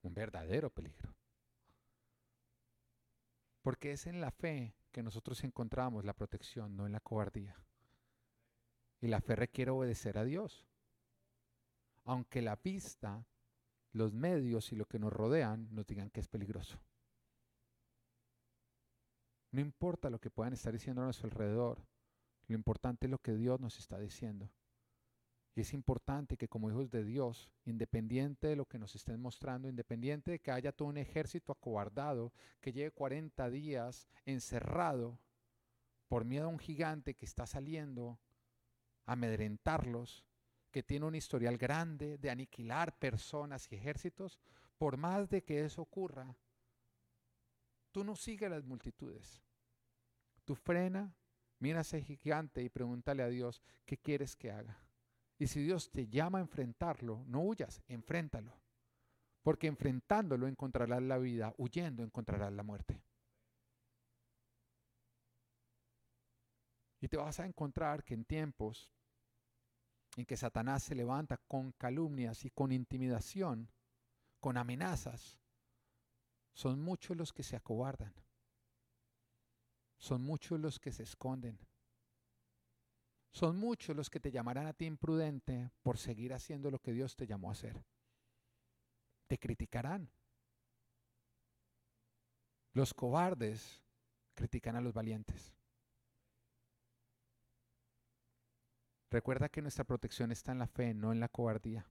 [0.01, 1.15] un verdadero peligro.
[3.61, 7.55] Porque es en la fe que nosotros encontramos la protección, no en la cobardía.
[8.99, 10.67] Y la fe requiere obedecer a Dios.
[12.03, 13.25] Aunque la vista,
[13.93, 16.79] los medios y lo que nos rodean nos digan que es peligroso.
[19.51, 21.85] No importa lo que puedan estar diciendo a nuestro alrededor,
[22.47, 24.49] lo importante es lo que Dios nos está diciendo.
[25.53, 29.67] Y es importante que como hijos de Dios, independiente de lo que nos estén mostrando,
[29.67, 32.31] independiente de que haya todo un ejército acobardado
[32.61, 35.19] que lleve 40 días encerrado
[36.07, 38.19] por miedo a un gigante que está saliendo
[39.05, 40.25] a amedrentarlos,
[40.71, 44.39] que tiene un historial grande de aniquilar personas y ejércitos,
[44.77, 46.35] por más de que eso ocurra,
[47.91, 49.43] tú no sigues las multitudes.
[50.45, 51.13] Tú frena,
[51.59, 54.79] mira a ese gigante y pregúntale a Dios, ¿qué quieres que haga?
[55.37, 58.59] Y si Dios te llama a enfrentarlo, no huyas, enfréntalo.
[59.43, 63.01] Porque enfrentándolo encontrarás la vida, huyendo encontrarás la muerte.
[66.99, 68.91] Y te vas a encontrar que en tiempos
[70.17, 73.69] en que Satanás se levanta con calumnias y con intimidación,
[74.39, 75.39] con amenazas,
[76.53, 78.13] son muchos los que se acobardan.
[79.97, 81.59] Son muchos los que se esconden.
[83.31, 87.15] Son muchos los que te llamarán a ti imprudente por seguir haciendo lo que Dios
[87.15, 87.85] te llamó a hacer.
[89.27, 90.11] Te criticarán.
[92.73, 93.81] Los cobardes
[94.33, 95.53] critican a los valientes.
[99.11, 101.85] Recuerda que nuestra protección está en la fe, no en la cobardía.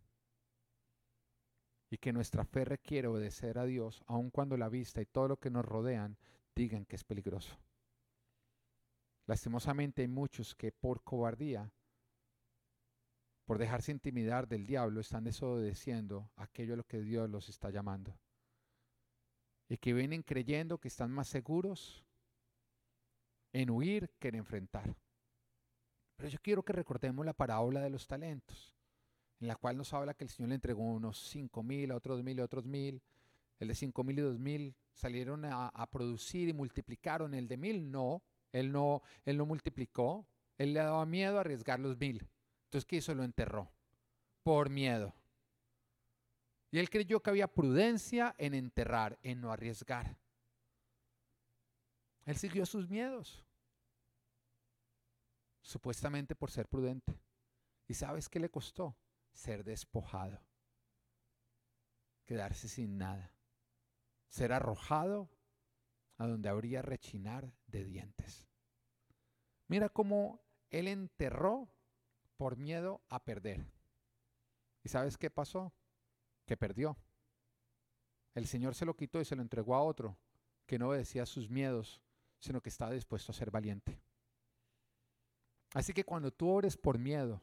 [1.90, 5.36] Y que nuestra fe requiere obedecer a Dios, aun cuando la vista y todo lo
[5.38, 6.16] que nos rodean
[6.54, 7.58] digan que es peligroso.
[9.26, 11.70] Lastimosamente hay muchos que por cobardía,
[13.44, 18.18] por dejarse intimidar del diablo, están desobedeciendo aquello a lo que Dios los está llamando.
[19.68, 22.02] Y que vienen creyendo que están más seguros
[23.52, 24.96] en huir que en enfrentar.
[26.20, 28.76] Pero yo quiero que recordemos la parábola de los talentos,
[29.40, 32.22] en la cual nos habla que el Señor le entregó unos cinco mil, a otros
[32.22, 33.00] mil, a otros mil.
[33.58, 37.32] El de cinco mil y dos mil salieron a, producir y multiplicaron.
[37.32, 40.26] El de mil no, él no, él no multiplicó,
[40.58, 42.28] él le daba miedo a arriesgar los mil.
[42.64, 43.14] Entonces, ¿qué hizo?
[43.14, 43.72] Lo enterró
[44.42, 45.14] por miedo.
[46.70, 50.18] Y él creyó que había prudencia en enterrar, en no arriesgar.
[52.26, 53.46] Él siguió sus miedos,
[55.62, 57.20] supuestamente por ser prudente.
[57.86, 58.96] ¿Y sabes qué le costó?
[59.32, 60.40] Ser despojado,
[62.24, 63.32] quedarse sin nada,
[64.28, 65.30] ser arrojado
[66.16, 68.48] a donde habría rechinar de dientes.
[69.68, 70.40] Mira cómo
[70.70, 71.72] él enterró
[72.36, 73.72] por miedo a perder.
[74.82, 75.72] ¿Y sabes qué pasó?
[76.44, 76.96] Que perdió.
[78.34, 80.18] El Señor se lo quitó y se lo entregó a otro
[80.66, 82.00] que no obedecía sus miedos,
[82.38, 84.00] sino que estaba dispuesto a ser valiente.
[85.74, 87.42] Así que cuando tú ores por miedo,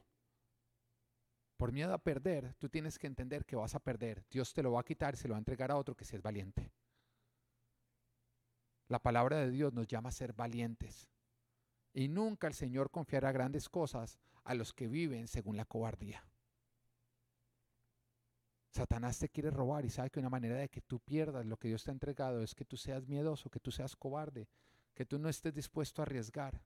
[1.57, 4.25] por miedo a perder, tú tienes que entender que vas a perder.
[4.29, 6.05] Dios te lo va a quitar y se lo va a entregar a otro que
[6.05, 6.71] sea valiente.
[8.87, 11.09] La palabra de Dios nos llama a ser valientes.
[11.93, 16.23] Y nunca el Señor confiará grandes cosas a los que viven según la cobardía.
[18.69, 21.69] Satanás te quiere robar y sabe que una manera de que tú pierdas lo que
[21.69, 24.47] Dios te ha entregado es que tú seas miedoso, que tú seas cobarde,
[24.93, 26.61] que tú no estés dispuesto a arriesgar.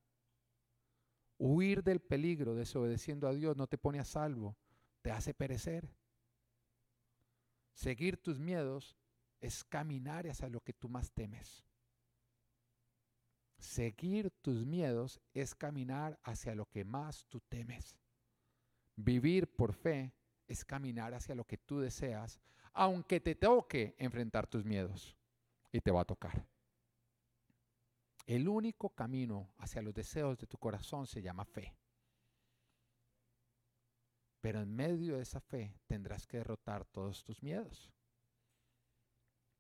[1.44, 4.56] Huir del peligro desobedeciendo a Dios no te pone a salvo,
[5.02, 5.90] te hace perecer.
[7.74, 8.96] Seguir tus miedos
[9.40, 11.66] es caminar hacia lo que tú más temes.
[13.58, 17.98] Seguir tus miedos es caminar hacia lo que más tú temes.
[18.96, 20.14] Vivir por fe
[20.48, 22.40] es caminar hacia lo que tú deseas,
[22.72, 25.18] aunque te toque enfrentar tus miedos.
[25.72, 26.51] Y te va a tocar.
[28.26, 31.76] El único camino hacia los deseos de tu corazón se llama fe.
[34.40, 37.92] Pero en medio de esa fe tendrás que derrotar todos tus miedos.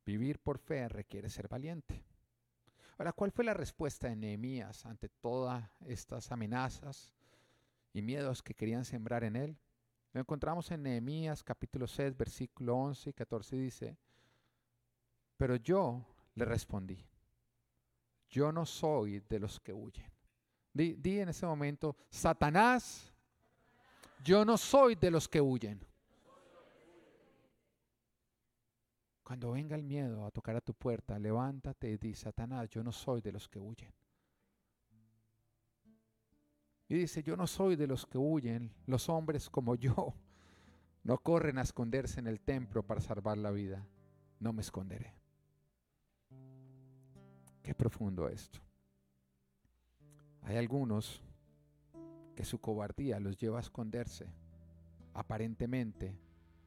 [0.06, 2.04] Vivir por fe requiere ser valiente.
[2.98, 7.14] Ahora, ¿cuál fue la respuesta de Nehemías ante todas estas amenazas
[7.94, 9.58] y miedos que querían sembrar en él?
[10.14, 13.98] Lo encontramos en Nehemías capítulo 6, versículo 11 y 14 dice,
[15.38, 16.06] pero yo
[16.36, 17.04] le respondí,
[18.32, 20.10] yo no soy de los que huyen.
[20.74, 23.14] Di, di en ese momento, Satanás,
[24.24, 25.86] yo no soy de los que huyen.
[29.24, 32.92] Cuando venga el miedo a tocar a tu puerta, levántate y di, Satanás, yo no
[32.92, 33.94] soy de los que huyen.
[36.88, 38.74] Y dice, yo no soy de los que huyen.
[38.86, 40.14] Los hombres como yo
[41.04, 43.86] no corren a esconderse en el templo para salvar la vida.
[44.40, 45.21] no me esconderé.
[47.64, 48.60] Qué profundo esto.
[50.44, 51.22] Hay algunos
[52.36, 54.28] que su cobardía los lleva a esconderse
[55.14, 56.18] aparentemente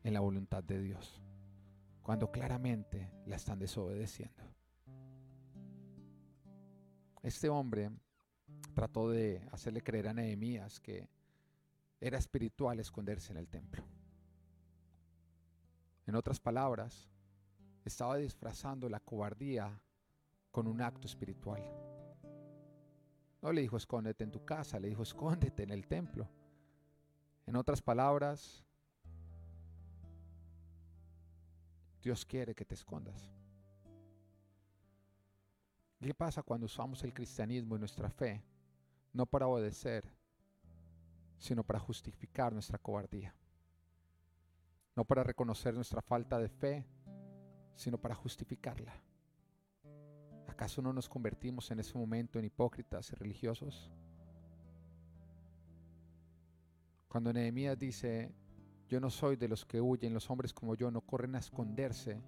[0.05, 1.20] en la voluntad de Dios,
[2.03, 4.42] cuando claramente la están desobedeciendo.
[7.22, 7.90] Este hombre
[8.74, 11.09] trató de hacerle creer a Nehemías que
[12.01, 13.82] era espiritual esconderse en el templo.
[16.07, 17.09] En otras palabras,
[17.84, 19.80] estaba disfrazando la cobardía
[20.55, 21.61] con un acto espiritual.
[23.43, 26.31] No le dijo escóndete en tu casa, le dijo escóndete en el templo.
[27.45, 28.65] En otras palabras,
[32.01, 33.33] Dios quiere que te escondas.
[36.01, 38.45] ¿Qué pasa cuando usamos el cristianismo y nuestra fe
[39.13, 40.09] no para obedecer,
[41.37, 43.35] sino para justificar nuestra cobardía?
[44.95, 46.87] No para reconocer nuestra falta de fe,
[47.75, 48.95] sino para justificarla.
[50.55, 53.91] ¿Acaso no nos convertimos en ese momento en hipócritas y religiosos?
[57.09, 58.33] Cuando Nehemías dice,
[58.89, 62.23] yo no soy de los que huyen, los hombres como yo no corren a esconderse,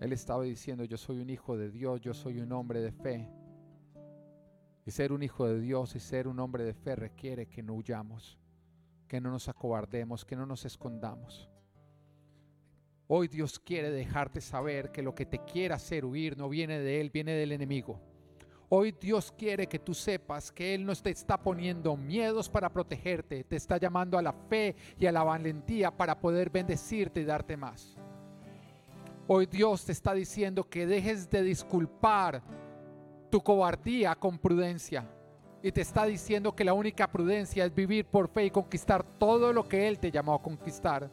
[0.00, 3.30] él estaba diciendo, yo soy un hijo de Dios, yo soy un hombre de fe.
[4.84, 7.74] Y ser un hijo de Dios y ser un hombre de fe requiere que no
[7.74, 8.40] huyamos,
[9.06, 11.48] que no nos acobardemos, que no nos escondamos.
[13.12, 17.00] Hoy Dios quiere dejarte saber que lo que te quiere hacer huir no viene de
[17.00, 17.98] Él, viene del enemigo.
[18.68, 23.42] Hoy Dios quiere que tú sepas que Él no te está poniendo miedos para protegerte,
[23.42, 27.56] te está llamando a la fe y a la valentía para poder bendecirte y darte
[27.56, 27.96] más.
[29.26, 32.44] Hoy Dios te está diciendo que dejes de disculpar
[33.28, 35.04] tu cobardía con prudencia.
[35.64, 39.52] Y te está diciendo que la única prudencia es vivir por fe y conquistar todo
[39.52, 41.10] lo que Él te llamó a conquistar.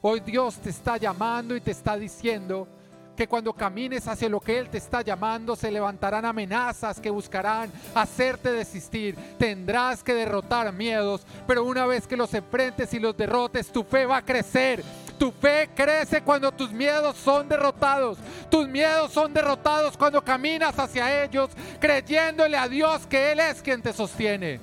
[0.00, 2.68] Hoy Dios te está llamando y te está diciendo
[3.16, 7.68] que cuando camines hacia lo que Él te está llamando, se levantarán amenazas que buscarán
[7.92, 9.16] hacerte desistir.
[9.36, 14.06] Tendrás que derrotar miedos, pero una vez que los enfrentes y los derrotes, tu fe
[14.06, 14.84] va a crecer.
[15.18, 18.18] Tu fe crece cuando tus miedos son derrotados.
[18.48, 23.82] Tus miedos son derrotados cuando caminas hacia ellos, creyéndole a Dios que Él es quien
[23.82, 24.60] te sostiene.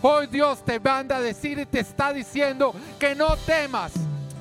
[0.00, 3.92] Hoy Dios te manda a decir y te está diciendo que no temas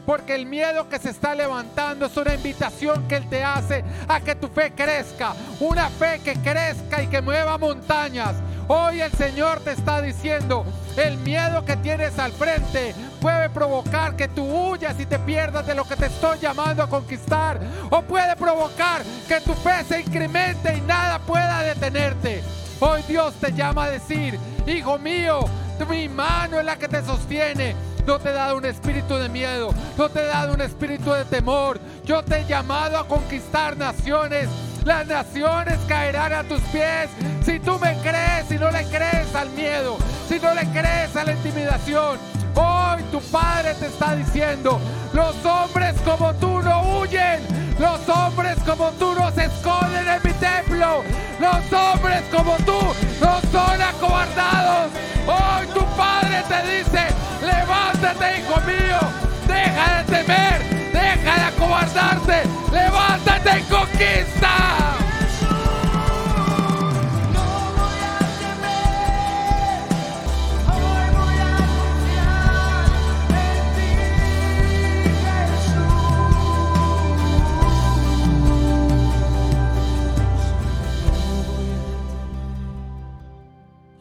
[0.06, 4.20] porque el miedo que se está levantando es una invitación que Él te hace a
[4.20, 5.34] que tu fe crezca.
[5.60, 8.36] Una fe que crezca y que mueva montañas.
[8.68, 14.28] Hoy el Señor te está diciendo, el miedo que tienes al frente puede provocar que
[14.28, 17.60] tú huyas y te pierdas de lo que te estoy llamando a conquistar.
[17.90, 22.44] O puede provocar que tu fe se incremente y nada pueda detenerte.
[22.80, 25.46] Hoy Dios te llama a decir, hijo mío,
[25.90, 27.76] mi mano es la que te sostiene
[28.06, 31.26] no te he dado un espíritu de miedo, no te he dado un espíritu de
[31.26, 31.80] temor.
[32.06, 34.50] Yo te he llamado a conquistar naciones.
[34.86, 37.10] Las naciones caerán a tus pies
[37.46, 39.98] si tú me crees, si no le crees al miedo,
[40.28, 42.41] si no le crees a la intimidación.
[42.56, 44.80] Hoy tu Padre te está diciendo,
[45.14, 47.40] los hombres como tú no huyen,
[47.80, 51.04] los hombres como tú no se esconden en mi templo,
[51.40, 52.80] los hombres como tú
[53.22, 54.92] no son acobardados.
[55.28, 57.08] Hoy tu Padre te dice,
[57.42, 59.00] levántate hijo mío,
[59.48, 64.52] deja de temer, deja de acobardarte, levántate y conquista.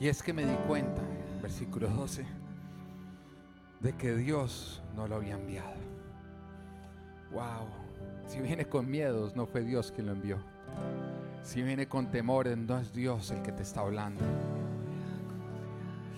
[0.01, 1.03] Y es que me di cuenta,
[1.43, 2.25] versículo 12,
[3.81, 5.77] de que Dios no lo había enviado.
[7.31, 7.69] Wow,
[8.27, 10.39] si viene con miedos, no fue Dios quien lo envió.
[11.43, 14.25] Si viene con temores, no es Dios el que te está hablando.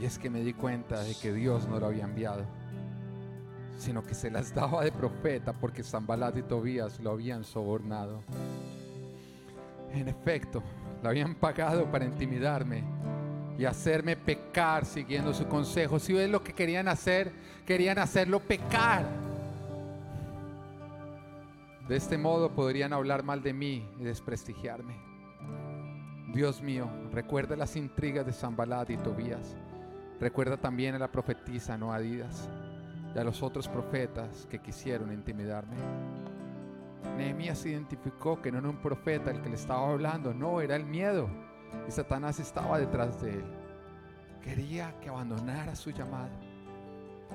[0.01, 2.45] Y es que me di cuenta de que Dios no lo había enviado,
[3.79, 8.23] sino que se las daba de profeta porque Zambalat y Tobías lo habían sobornado.
[9.93, 10.63] En efecto,
[11.03, 12.85] lo habían pagado para intimidarme
[13.59, 15.99] y hacerme pecar siguiendo su consejo.
[15.99, 17.33] Si ves lo que querían hacer,
[17.67, 19.05] querían hacerlo pecar.
[21.89, 24.97] De este modo podrían hablar mal de mí y desprestigiarme.
[26.33, 29.55] Dios mío, recuerda las intrigas de Zambalad y Tobías.
[30.19, 32.49] Recuerda también a la profetisa Noadidas
[33.15, 35.77] y a los otros profetas que quisieron intimidarme.
[37.19, 40.87] Nehemías identificó que no era un profeta el que le estaba hablando, no, era el
[40.87, 41.29] miedo
[41.89, 43.45] y Satanás estaba detrás de él.
[44.43, 46.31] Quería que abandonara su llamado.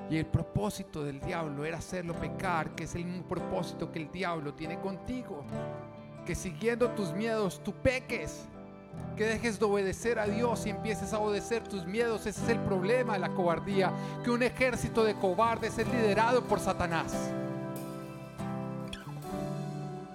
[0.10, 4.12] Y el propósito del diablo era hacerlo pecar, que es el mismo propósito que el
[4.12, 5.44] diablo tiene contigo.
[6.26, 8.46] Que siguiendo tus miedos tú peques.
[9.16, 12.26] Que dejes de obedecer a Dios y empieces a obedecer tus miedos.
[12.26, 13.92] Ese es el problema de la cobardía.
[14.24, 17.14] Que un ejército de cobardes es liderado por Satanás.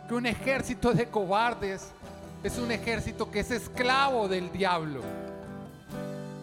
[0.09, 1.93] Que un ejército de cobardes
[2.43, 5.01] es un ejército que es esclavo del diablo.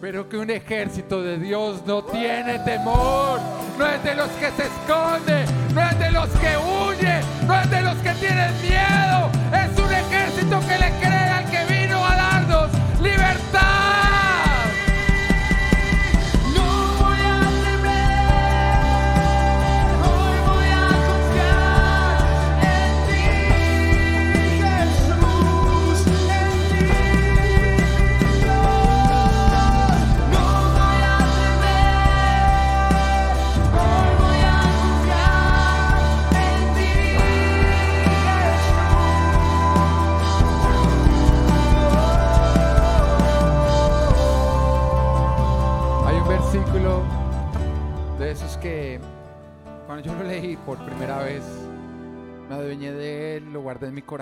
[0.00, 3.38] Pero que un ejército de Dios no tiene temor.
[3.78, 5.46] No es de los que se esconden.
[5.74, 7.20] No es de los que huyen.
[7.46, 9.30] No es de los que tienen miedo.
[9.52, 11.19] Es un ejército que le cree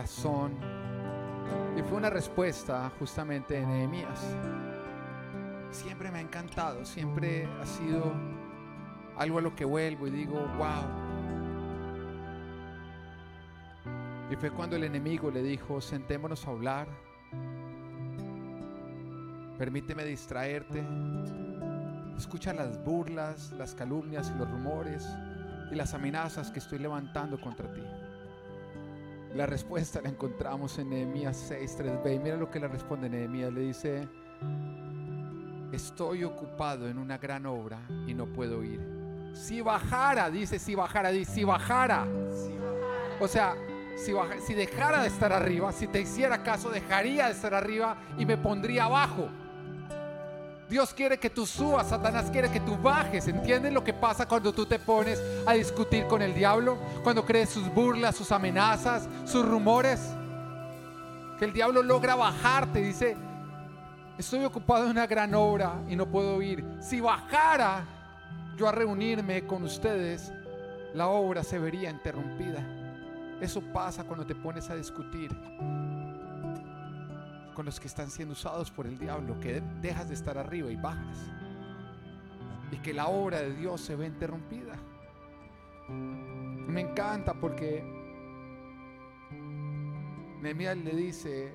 [0.09, 0.53] corazón.
[1.77, 4.37] Y fue una respuesta justamente de Nehemías.
[5.71, 8.13] Siempre me ha encantado, siempre ha sido
[9.17, 10.85] algo a lo que vuelvo y digo, wow.
[14.31, 16.89] Y fue cuando el enemigo le dijo, sentémonos a hablar,
[19.59, 20.85] permíteme distraerte,
[22.17, 25.09] Escucha las burlas, las calumnias y los rumores
[25.71, 27.81] y las amenazas que estoy levantando contra ti.
[29.35, 32.15] La respuesta la encontramos en Nehemías 6, 3b.
[32.15, 33.53] Y mira lo que le responde Nehemías.
[33.53, 34.09] Le dice,
[35.73, 38.81] estoy ocupado en una gran obra y no puedo ir.
[39.35, 42.07] Si bajara, dice, si bajara, dice, si bajara.
[43.21, 43.55] O sea,
[43.97, 44.13] si,
[44.47, 48.37] si dejara de estar arriba, si te hiciera caso, dejaría de estar arriba y me
[48.37, 49.29] pondría abajo.
[50.69, 53.27] Dios quiere que tú subas, Satanás quiere que tú bajes.
[53.27, 56.79] ¿Entienden lo que pasa cuando tú te pones a discutir con el diablo?
[57.03, 60.15] Cuando crees sus burlas, sus amenazas, sus rumores.
[61.39, 62.81] Que el diablo logra bajarte.
[62.81, 63.17] Dice,
[64.19, 66.63] estoy ocupado en una gran obra y no puedo ir.
[66.81, 67.85] Si bajara
[68.59, 70.31] yo a reunirme con ustedes,
[70.93, 72.63] la obra se vería interrumpida.
[73.41, 75.35] Eso pasa cuando te pones a discutir
[77.59, 80.77] con los que están siendo usados por el diablo, que dejas de estar arriba y
[80.77, 81.19] bajas.
[82.71, 84.77] Y que la obra de Dios se ve interrumpida.
[85.89, 87.83] Me encanta porque
[90.41, 91.53] Nehemías le dice,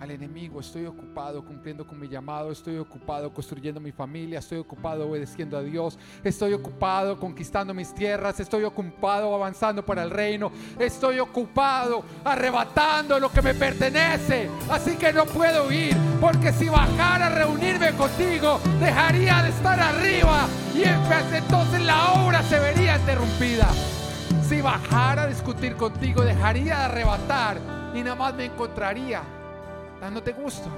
[0.00, 5.08] al enemigo, estoy ocupado cumpliendo con mi llamado, estoy ocupado construyendo mi familia, estoy ocupado
[5.08, 11.18] obedeciendo a Dios, estoy ocupado conquistando mis tierras, estoy ocupado avanzando para el reino, estoy
[11.18, 17.30] ocupado arrebatando lo que me pertenece, así que no puedo ir, porque si bajara a
[17.30, 23.68] reunirme contigo, dejaría de estar arriba y entonces la obra se vería interrumpida.
[24.46, 27.58] Si bajara a discutir contigo, dejaría de arrebatar
[27.94, 29.35] y nada más me encontraría
[30.06, 30.70] dándote gusto.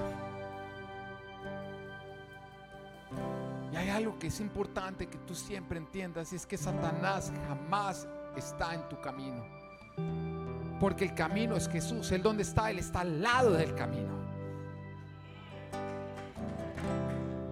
[3.70, 8.08] Y hay algo que es importante que tú siempre entiendas y es que Satanás jamás
[8.36, 9.44] está en tu camino.
[10.80, 12.10] Porque el camino es Jesús.
[12.10, 14.16] Él donde está, Él está al lado del camino.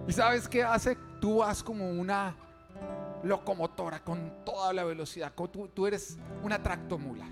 [0.07, 0.97] ¿Y sabes qué hace?
[1.21, 2.33] Tú vas como una
[3.21, 5.31] locomotora con toda la velocidad.
[5.35, 7.27] Tú, tú eres una tractomula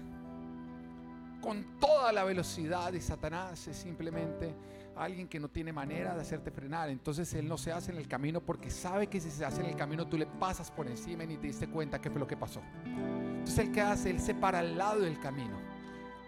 [1.45, 4.51] con toda la velocidad y Satanás es simplemente
[4.95, 6.89] alguien que no tiene manera de hacerte frenar.
[6.89, 9.67] Entonces Él no se hace en el camino porque sabe que si se hace en
[9.67, 12.25] el camino tú le pasas por encima y ni te diste cuenta qué fue lo
[12.25, 12.63] que pasó.
[12.83, 15.55] Entonces Él que hace, Él se para al lado del camino.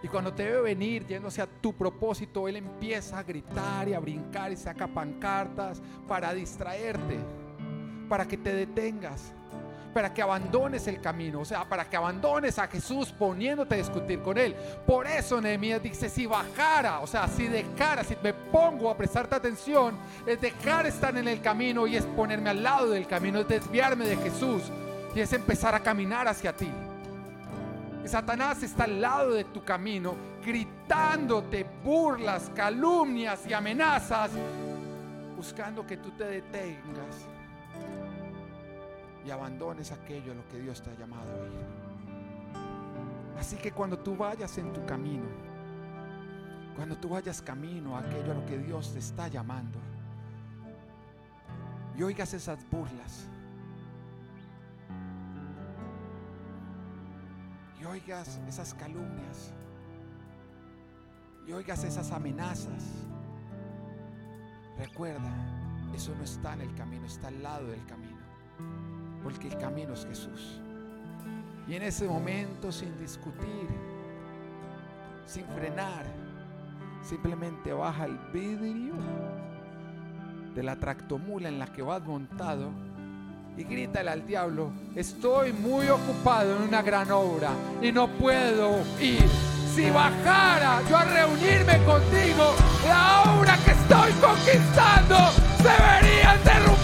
[0.03, 3.99] Y cuando te ve venir yéndose a tu propósito, Él empieza a gritar y a
[3.99, 7.17] brincar y saca pancartas para distraerte,
[8.07, 9.33] para que te detengas
[9.97, 14.21] para que abandones el camino, o sea, para que abandones a Jesús poniéndote a discutir
[14.21, 14.53] con Él.
[14.85, 19.33] Por eso Nehemías dice, si bajara, o sea, si dejara, si me pongo a prestarte
[19.33, 23.47] atención, es dejar estar en el camino y es ponerme al lado del camino, es
[23.47, 24.61] desviarme de Jesús
[25.15, 26.69] y es empezar a caminar hacia ti.
[28.05, 30.13] Satanás está al lado de tu camino,
[30.45, 34.29] gritándote burlas, calumnias y amenazas,
[35.35, 37.36] buscando que tú te detengas
[39.27, 41.65] y abandones aquello a lo que Dios te ha llamado ir.
[43.37, 45.25] Así que cuando tú vayas en tu camino,
[46.77, 49.79] cuando tú vayas camino a aquello a lo que Dios te está llamando,
[51.97, 53.27] y oigas esas burlas,
[57.81, 59.51] y oigas esas calumnias,
[61.45, 62.85] y oigas esas amenazas,
[64.77, 65.31] recuerda,
[65.93, 68.06] eso no está en el camino, está al lado del camino
[69.27, 70.61] porque el camino es Jesús.
[71.67, 73.67] Y en ese momento, sin discutir,
[75.25, 76.05] sin frenar,
[77.01, 78.93] simplemente baja el vidrio
[80.55, 82.69] de la tractomula en la que vas montado
[83.57, 87.49] y grítale al diablo, estoy muy ocupado en una gran obra
[87.81, 89.27] y no puedo ir.
[89.75, 92.55] Si bajara yo a reunirme contigo,
[92.87, 95.17] la obra que estoy conquistando
[95.57, 96.76] se vería interrumpida